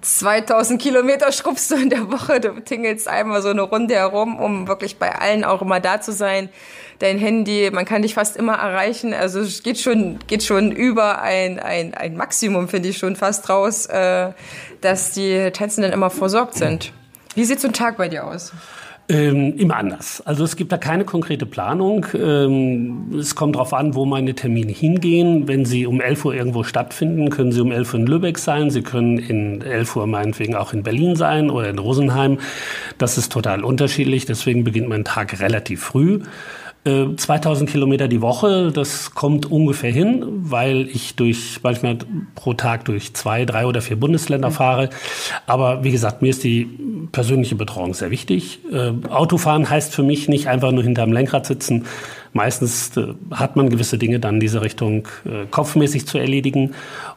2000 0.00 0.82
Kilometer 0.82 1.30
schrubbst 1.30 1.70
du 1.70 1.76
in 1.76 1.88
der 1.88 2.10
Woche, 2.10 2.40
du 2.40 2.60
tingelst 2.60 3.06
einmal 3.06 3.42
so 3.42 3.50
eine 3.50 3.62
Runde 3.62 3.94
herum, 3.94 4.40
um 4.40 4.66
wirklich 4.66 4.96
bei 4.96 5.14
allen 5.14 5.44
auch 5.44 5.62
immer 5.62 5.78
da 5.78 6.00
zu 6.00 6.10
sein. 6.10 6.48
Dein 6.98 7.16
Handy, 7.16 7.70
man 7.72 7.84
kann 7.84 8.02
dich 8.02 8.14
fast 8.14 8.36
immer 8.36 8.54
erreichen. 8.54 9.14
Also 9.14 9.38
es 9.38 9.62
geht 9.62 9.78
schon, 9.78 10.18
geht 10.26 10.42
schon 10.42 10.72
über 10.72 11.22
ein, 11.22 11.60
ein, 11.60 11.94
ein 11.94 12.16
Maximum, 12.16 12.66
finde 12.66 12.88
ich 12.88 12.98
schon 12.98 13.14
fast 13.14 13.48
raus, 13.48 13.86
äh, 13.86 14.32
dass 14.80 15.12
die 15.12 15.52
Tänzenden 15.52 15.92
immer 15.92 16.10
versorgt 16.10 16.54
sind. 16.54 16.92
Wie 17.36 17.44
sieht 17.44 17.60
so 17.60 17.68
ein 17.68 17.72
Tag 17.72 17.98
bei 17.98 18.08
dir 18.08 18.26
aus? 18.26 18.50
Ähm, 19.08 19.56
immer 19.56 19.76
anders. 19.76 20.20
Also 20.26 20.42
es 20.42 20.56
gibt 20.56 20.72
da 20.72 20.78
keine 20.78 21.04
konkrete 21.04 21.46
Planung. 21.46 22.06
Ähm, 22.14 23.14
es 23.16 23.36
kommt 23.36 23.54
darauf 23.54 23.72
an, 23.72 23.94
wo 23.94 24.04
meine 24.04 24.34
Termine 24.34 24.72
hingehen. 24.72 25.46
Wenn 25.46 25.64
sie 25.64 25.86
um 25.86 26.00
11 26.00 26.24
Uhr 26.24 26.34
irgendwo 26.34 26.64
stattfinden, 26.64 27.30
können 27.30 27.52
sie 27.52 27.60
um 27.60 27.70
11 27.70 27.94
Uhr 27.94 28.00
in 28.00 28.06
Lübeck 28.06 28.38
sein. 28.38 28.70
Sie 28.70 28.82
können 28.82 29.18
in 29.18 29.62
11 29.62 29.94
Uhr 29.94 30.08
meinetwegen 30.08 30.56
auch 30.56 30.72
in 30.72 30.82
Berlin 30.82 31.14
sein 31.14 31.50
oder 31.50 31.70
in 31.70 31.78
Rosenheim. 31.78 32.38
Das 32.98 33.16
ist 33.16 33.30
total 33.30 33.62
unterschiedlich. 33.62 34.26
Deswegen 34.26 34.64
beginnt 34.64 34.88
mein 34.88 35.04
Tag 35.04 35.38
relativ 35.38 35.84
früh. 35.84 36.22
2000 37.16 37.68
äh, 37.68 37.72
Kilometer 37.72 38.06
die 38.06 38.22
Woche, 38.22 38.70
das 38.72 39.14
kommt 39.14 39.50
ungefähr 39.50 39.90
hin, 39.90 40.24
weil 40.42 40.88
ich 40.88 41.16
durch 41.16 41.58
manchmal 41.62 41.98
pro 42.34 42.54
Tag 42.54 42.84
durch 42.84 43.14
zwei, 43.14 43.44
drei 43.44 43.66
oder 43.66 43.82
vier 43.82 43.98
Bundesländer 43.98 44.50
fahre. 44.50 44.90
Aber 45.46 45.82
wie 45.82 45.90
gesagt, 45.90 46.22
mir 46.22 46.30
ist 46.30 46.44
die 46.44 46.68
persönliche 47.10 47.56
Betreuung 47.56 47.94
sehr 47.94 48.10
wichtig. 48.10 48.60
Äh, 48.72 48.92
Autofahren 49.08 49.68
heißt 49.68 49.94
für 49.94 50.02
mich 50.04 50.28
nicht 50.28 50.48
einfach 50.48 50.70
nur 50.70 50.84
hinterm 50.84 51.12
Lenkrad 51.12 51.46
sitzen. 51.46 51.86
Meistens 52.32 52.96
äh, 52.96 53.14
hat 53.32 53.56
man 53.56 53.68
gewisse 53.68 53.98
Dinge 53.98 54.20
dann 54.20 54.34
in 54.34 54.40
diese 54.40 54.62
Richtung 54.62 55.08
kopfmäßig 55.50 56.06
zu 56.06 56.18
erledigen 56.18 56.74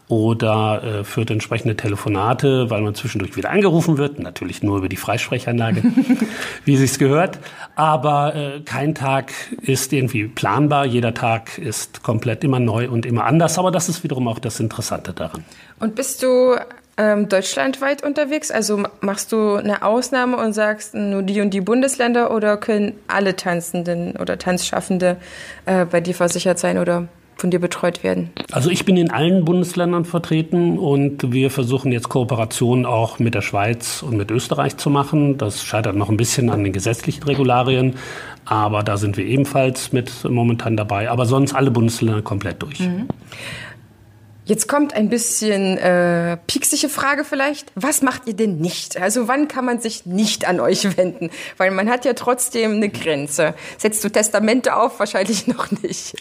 oder 0.10 0.84
äh, 0.84 1.04
führt 1.04 1.30
entsprechende 1.30 1.78
Telefonate, 1.78 2.70
weil 2.72 2.82
man 2.82 2.96
zwischendurch 2.96 3.38
wieder 3.38 3.52
angerufen 3.52 4.00
wird, 4.00 4.20
natürlich 4.20 4.64
nur 4.64 4.80
über 4.80 4.90
die 4.90 4.98
Freisprechanlage, 4.98 5.84
wie 6.66 6.78
sich's 6.78 6.98
gehört. 6.98 7.40
Aber 7.76 8.36
äh, 8.36 8.60
kein 8.62 8.96
Tag 8.96 9.32
ist 9.62 9.94
irgendwie 9.94 10.28
planbar, 10.28 10.88
jeder 10.88 11.14
Tag 11.14 11.60
ist 11.60 12.02
komplett 12.02 12.44
immer 12.44 12.60
neu 12.60 12.90
und 12.90 13.06
immer 13.06 13.26
anders. 13.26 13.60
Aber 13.60 13.70
das 13.70 13.88
ist 13.88 14.04
wiederum 14.04 14.28
auch 14.28 14.40
das 14.40 14.60
Interessante 14.60 15.14
daran. 15.14 15.46
Und 15.80 15.94
bist 15.94 16.24
du 16.24 16.56
ähm, 16.98 17.30
deutschlandweit 17.30 18.04
unterwegs? 18.04 18.50
Also 18.50 18.84
machst 19.02 19.32
du 19.32 19.58
eine 19.58 19.84
Ausnahme 19.84 20.38
und 20.38 20.54
sagst 20.54 20.96
nur 20.96 21.22
die 21.22 21.40
und 21.40 21.52
die 21.52 21.62
Bundesländer 21.62 22.32
oder 22.32 22.58
können 22.58 22.94
alle 23.08 23.36
Tanzenden 23.36 24.16
oder 24.18 24.40
Tanzschaffende 24.40 25.18
äh, 25.68 25.86
bei 25.86 26.02
dir 26.02 26.16
versichert 26.16 26.58
sein 26.58 26.80
oder 26.80 27.08
von 27.40 27.52
dir 27.52 27.60
betreut 27.60 28.04
werden? 28.04 28.30
Also 28.52 28.70
ich 28.70 28.86
bin 28.86 28.98
in 28.98 29.12
allen 29.12 29.46
Bundesländern 29.46 30.06
vertreten 30.06 30.78
und 30.78 31.32
wir 31.32 31.50
versuchen 31.50 31.92
jetzt 31.92 32.10
Kooperationen 32.10 32.86
auch 32.86 33.20
mit 33.20 33.36
der 33.36 33.42
Schweiz 33.42 34.04
und 34.04 34.18
mit 34.18 34.32
Österreich 34.32 34.78
zu 34.78 34.90
machen. 34.90 35.38
Das 35.38 35.64
scheitert 35.64 35.96
noch 35.96 36.10
ein 36.10 36.18
bisschen 36.18 36.50
an 36.50 36.64
den 36.64 36.74
gesetzlichen 36.74 37.24
Regularien, 37.24 37.96
aber 38.46 38.84
da 38.84 38.98
sind 38.98 39.18
wir 39.18 39.26
ebenfalls 39.26 39.94
mit 39.94 40.12
momentan 40.24 40.76
dabei. 40.76 41.10
Aber 41.10 41.26
sonst 41.26 41.54
alle 41.54 41.72
Bundesländer 41.72 42.22
komplett 42.22 42.62
durch. 42.62 42.80
Mhm. 42.80 43.08
Jetzt 44.50 44.68
kommt 44.68 44.96
ein 44.96 45.10
bisschen 45.10 45.78
äh, 45.78 46.36
pieksige 46.48 46.90
Frage 46.90 47.24
vielleicht. 47.24 47.72
Was 47.76 48.02
macht 48.02 48.24
ihr 48.26 48.34
denn 48.34 48.58
nicht? 48.58 49.00
Also 49.00 49.28
wann 49.28 49.48
kann 49.48 49.64
man 49.64 49.80
sich 49.80 50.08
nicht 50.08 50.48
an 50.48 50.60
euch 50.60 50.98
wenden? 50.98 51.30
Weil 51.58 51.70
man 51.70 51.88
hat 51.88 52.04
ja 52.04 52.14
trotzdem 52.14 52.72
eine 52.72 52.90
Grenze. 52.90 53.54
Setzt 53.78 54.04
du 54.04 54.10
Testamente 54.10 54.76
auf? 54.76 55.00
Wahrscheinlich 55.00 55.46
noch 55.48 55.70
nicht. 55.84 56.16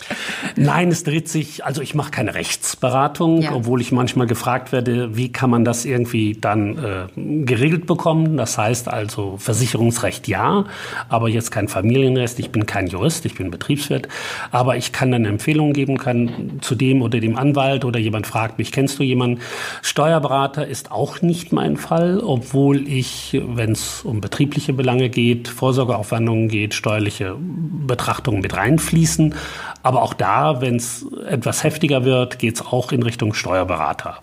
Nein, 0.56 0.88
es 0.88 1.04
dreht 1.04 1.30
sich, 1.30 1.64
also 1.64 1.80
ich 1.80 1.94
mache 1.94 2.10
keine 2.10 2.34
Rechtsberatung, 2.34 3.40
ja. 3.40 3.52
obwohl 3.54 3.80
ich 3.80 3.92
manchmal 3.92 4.26
gefragt 4.26 4.72
werde, 4.72 5.16
wie 5.16 5.32
kann 5.32 5.48
man 5.48 5.64
das 5.64 5.86
irgendwie 5.86 6.36
dann 6.38 6.76
äh, 6.76 7.44
geregelt 7.46 7.86
bekommen? 7.86 8.36
Das 8.36 8.58
heißt 8.58 8.88
also 8.88 9.38
Versicherungsrecht 9.38 10.28
ja, 10.28 10.66
aber 11.08 11.30
jetzt 11.30 11.50
kein 11.50 11.66
Familienrecht. 11.66 12.38
Ich 12.40 12.50
bin 12.50 12.66
kein 12.66 12.88
Jurist, 12.88 13.24
ich 13.24 13.36
bin 13.36 13.50
Betriebswirt, 13.50 14.06
aber 14.50 14.76
ich 14.76 14.92
kann 14.92 15.12
dann 15.12 15.24
Empfehlungen 15.24 15.72
geben 15.72 15.96
kann 15.96 16.58
zu 16.60 16.74
dem 16.74 17.00
oder 17.00 17.20
dem 17.20 17.38
Anwalt 17.38 17.86
oder 17.86 17.98
jemand 17.98 18.17
jemand 18.18 18.26
fragt 18.26 18.58
mich, 18.58 18.72
kennst 18.72 18.98
du 18.98 19.04
jemanden? 19.04 19.40
Steuerberater 19.82 20.66
ist 20.66 20.90
auch 20.90 21.22
nicht 21.22 21.52
mein 21.52 21.76
Fall, 21.76 22.18
obwohl 22.18 22.88
ich, 22.88 23.40
wenn 23.46 23.72
es 23.72 24.02
um 24.02 24.20
betriebliche 24.20 24.72
Belange 24.72 25.08
geht, 25.08 25.46
Vorsorgeaufwendungen 25.46 26.48
geht, 26.48 26.74
steuerliche 26.74 27.36
Betrachtungen 27.38 28.40
mit 28.40 28.56
reinfließen. 28.56 29.34
Aber 29.84 30.02
auch 30.02 30.14
da, 30.14 30.60
wenn 30.60 30.76
es 30.76 31.06
etwas 31.28 31.62
heftiger 31.62 32.04
wird, 32.04 32.40
geht 32.40 32.56
es 32.56 32.66
auch 32.66 32.90
in 32.90 33.04
Richtung 33.04 33.34
Steuerberater. 33.34 34.18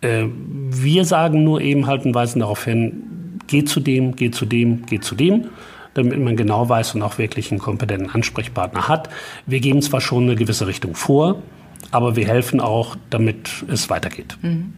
Äh, 0.00 0.24
wir 0.26 1.04
sagen 1.04 1.44
nur 1.44 1.60
eben 1.60 1.86
halt 1.86 2.04
und 2.04 2.14
weisen 2.14 2.40
darauf 2.40 2.64
hin, 2.64 3.38
geh 3.46 3.64
zu 3.64 3.78
dem, 3.78 4.16
geh 4.16 4.32
zu 4.32 4.46
dem, 4.46 4.84
geh 4.86 4.98
zu 4.98 5.14
dem 5.14 5.48
damit 5.94 6.18
man 6.18 6.36
genau 6.36 6.70
weiß 6.70 6.94
und 6.94 7.02
auch 7.02 7.18
wirklich 7.18 7.50
einen 7.50 7.60
kompetenten 7.60 8.08
Ansprechpartner 8.08 8.88
hat. 8.88 9.10
Wir 9.44 9.60
geben 9.60 9.82
zwar 9.82 10.00
schon 10.00 10.22
eine 10.22 10.36
gewisse 10.36 10.66
Richtung 10.66 10.94
vor, 10.94 11.42
aber 11.90 12.16
wir 12.16 12.26
helfen 12.26 12.60
auch, 12.60 12.96
damit 13.10 13.64
es 13.68 13.90
weitergeht. 13.90 14.36
Mhm. 14.42 14.74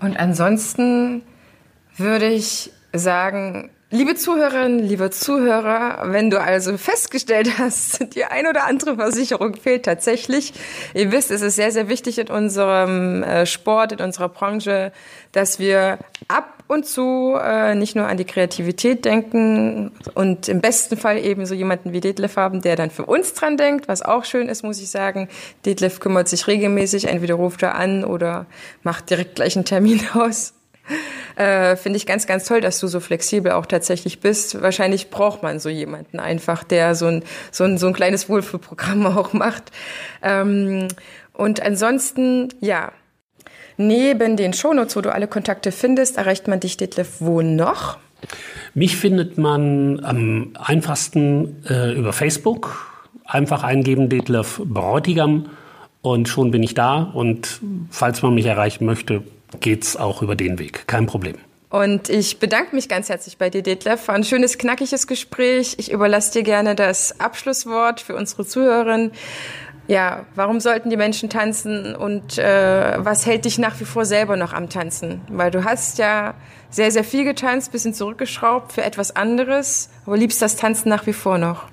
Und 0.00 0.18
ansonsten 0.18 1.22
würde 1.96 2.28
ich 2.28 2.70
sagen, 2.92 3.70
Liebe 3.90 4.16
Zuhörerinnen, 4.16 4.80
liebe 4.80 5.10
Zuhörer, 5.10 6.10
wenn 6.10 6.28
du 6.28 6.40
also 6.40 6.76
festgestellt 6.76 7.56
hast, 7.56 8.14
die 8.16 8.24
ein 8.24 8.48
oder 8.48 8.66
andere 8.66 8.96
Versicherung 8.96 9.54
fehlt 9.54 9.84
tatsächlich, 9.84 10.54
ihr 10.92 11.12
wisst, 11.12 11.30
es 11.30 11.40
ist 11.40 11.54
sehr, 11.54 11.70
sehr 11.70 11.88
wichtig 11.88 12.18
in 12.18 12.26
unserem 12.26 13.22
äh, 13.22 13.46
Sport, 13.46 13.92
in 13.92 14.00
unserer 14.00 14.28
Branche, 14.28 14.90
dass 15.30 15.60
wir 15.60 16.00
ab 16.26 16.64
und 16.66 16.84
zu 16.84 17.36
äh, 17.40 17.76
nicht 17.76 17.94
nur 17.94 18.08
an 18.08 18.16
die 18.16 18.24
Kreativität 18.24 19.04
denken 19.04 19.92
und 20.14 20.48
im 20.48 20.60
besten 20.60 20.96
Fall 20.96 21.18
eben 21.18 21.46
so 21.46 21.54
jemanden 21.54 21.92
wie 21.92 22.00
Detlef 22.00 22.36
haben, 22.36 22.62
der 22.62 22.74
dann 22.74 22.90
für 22.90 23.06
uns 23.06 23.34
dran 23.34 23.56
denkt, 23.56 23.86
was 23.86 24.02
auch 24.02 24.24
schön 24.24 24.48
ist, 24.48 24.64
muss 24.64 24.80
ich 24.80 24.90
sagen. 24.90 25.28
Detlef 25.64 26.00
kümmert 26.00 26.26
sich 26.26 26.48
regelmäßig, 26.48 27.06
entweder 27.06 27.36
ruft 27.36 27.62
er 27.62 27.76
an 27.76 28.02
oder 28.02 28.46
macht 28.82 29.10
direkt 29.10 29.36
gleich 29.36 29.54
einen 29.54 29.64
Termin 29.64 30.00
aus. 30.14 30.54
Äh, 31.36 31.76
Finde 31.76 31.98
ich 31.98 32.06
ganz, 32.06 32.26
ganz 32.26 32.44
toll, 32.44 32.62
dass 32.62 32.80
du 32.80 32.86
so 32.86 32.98
flexibel 32.98 33.52
auch 33.52 33.66
tatsächlich 33.66 34.20
bist. 34.20 34.62
Wahrscheinlich 34.62 35.10
braucht 35.10 35.42
man 35.42 35.60
so 35.60 35.68
jemanden 35.68 36.18
einfach, 36.18 36.64
der 36.64 36.94
so 36.94 37.04
ein, 37.04 37.24
so 37.52 37.64
ein, 37.64 37.76
so 37.76 37.88
ein 37.88 37.92
kleines 37.92 38.30
Wohlfühlprogramm 38.30 39.04
auch 39.18 39.34
macht. 39.34 39.64
Ähm, 40.22 40.88
und 41.34 41.60
ansonsten, 41.60 42.48
ja, 42.60 42.90
neben 43.76 44.38
den 44.38 44.54
Shownotes, 44.54 44.96
wo 44.96 45.02
du 45.02 45.12
alle 45.12 45.28
Kontakte 45.28 45.72
findest, 45.72 46.16
erreicht 46.16 46.48
man 46.48 46.58
dich, 46.58 46.78
Detlef, 46.78 47.20
wo 47.20 47.42
noch? 47.42 47.98
Mich 48.72 48.96
findet 48.96 49.36
man 49.36 50.02
am 50.04 50.52
einfachsten 50.54 51.62
äh, 51.68 51.92
über 51.92 52.14
Facebook. 52.14 52.94
Einfach 53.26 53.62
eingeben, 53.62 54.08
Detlef 54.08 54.62
Bräutigam. 54.64 55.50
Und 56.00 56.28
schon 56.28 56.50
bin 56.50 56.62
ich 56.62 56.72
da. 56.72 57.02
Und 57.02 57.60
falls 57.90 58.22
man 58.22 58.34
mich 58.34 58.46
erreichen 58.46 58.86
möchte, 58.86 59.22
geht 59.60 59.84
es 59.84 59.96
auch 59.96 60.22
über 60.22 60.36
den 60.36 60.58
Weg. 60.58 60.86
Kein 60.86 61.06
Problem. 61.06 61.36
Und 61.68 62.08
ich 62.08 62.38
bedanke 62.38 62.74
mich 62.74 62.88
ganz 62.88 63.08
herzlich 63.08 63.38
bei 63.38 63.50
dir, 63.50 63.62
Detlef. 63.62 64.08
War 64.08 64.14
ein 64.14 64.24
schönes, 64.24 64.56
knackiges 64.56 65.06
Gespräch. 65.06 65.74
Ich 65.78 65.90
überlasse 65.90 66.32
dir 66.32 66.42
gerne 66.42 66.74
das 66.74 67.20
Abschlusswort 67.20 68.00
für 68.00 68.14
unsere 68.14 68.46
Zuhörerinnen. 68.46 69.10
Ja, 69.88 70.26
warum 70.34 70.58
sollten 70.58 70.90
die 70.90 70.96
Menschen 70.96 71.28
tanzen 71.28 71.94
und 71.94 72.38
äh, 72.38 72.94
was 72.98 73.24
hält 73.24 73.44
dich 73.44 73.58
nach 73.58 73.78
wie 73.78 73.84
vor 73.84 74.04
selber 74.04 74.36
noch 74.36 74.52
am 74.52 74.68
Tanzen? 74.68 75.20
Weil 75.28 75.50
du 75.50 75.64
hast 75.64 75.98
ja 75.98 76.34
sehr, 76.70 76.90
sehr 76.90 77.04
viel 77.04 77.24
getanzt, 77.24 77.70
bisschen 77.70 77.94
zurückgeschraubt 77.94 78.72
für 78.72 78.82
etwas 78.82 79.14
anderes, 79.14 79.90
aber 80.04 80.16
liebst 80.16 80.42
das 80.42 80.56
Tanzen 80.56 80.88
nach 80.88 81.06
wie 81.06 81.12
vor 81.12 81.38
noch? 81.38 81.68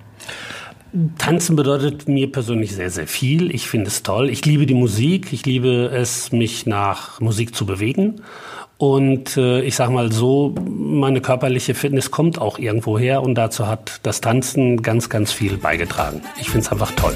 Tanzen 1.18 1.56
bedeutet 1.56 2.08
mir 2.08 2.32
persönlich 2.32 2.76
sehr, 2.76 2.92
sehr 2.92 3.08
viel. 3.08 3.54
Ich 3.54 3.68
finde 3.68 3.88
es 3.88 4.04
toll. 4.04 4.30
Ich 4.30 4.46
liebe 4.46 4.66
die 4.66 4.76
Musik. 4.76 5.34
Ich 5.34 5.46
liebe 5.46 5.88
es, 5.88 6.32
mich 6.32 6.66
nach 6.66 7.20
Musik 7.20 7.56
zu 7.56 7.66
bewegen. 7.66 8.22
Und 8.78 9.38
äh, 9.38 9.62
ich 9.62 9.76
sage 9.76 9.92
mal 9.92 10.12
so, 10.12 10.54
meine 10.68 11.22
körperliche 11.22 11.74
Fitness 11.74 12.12
kommt 12.12 12.40
auch 12.40 12.60
irgendwo 12.60 13.00
her 13.00 13.24
und 13.24 13.36
dazu 13.36 13.68
hat 13.68 14.00
das 14.04 14.22
Tanzen 14.22 14.82
ganz, 14.82 15.10
ganz 15.10 15.32
viel 15.32 15.58
beigetragen. 15.58 16.22
Ich 16.40 16.50
finde 16.50 16.66
es 16.66 16.72
einfach 16.72 16.92
toll. 16.92 17.16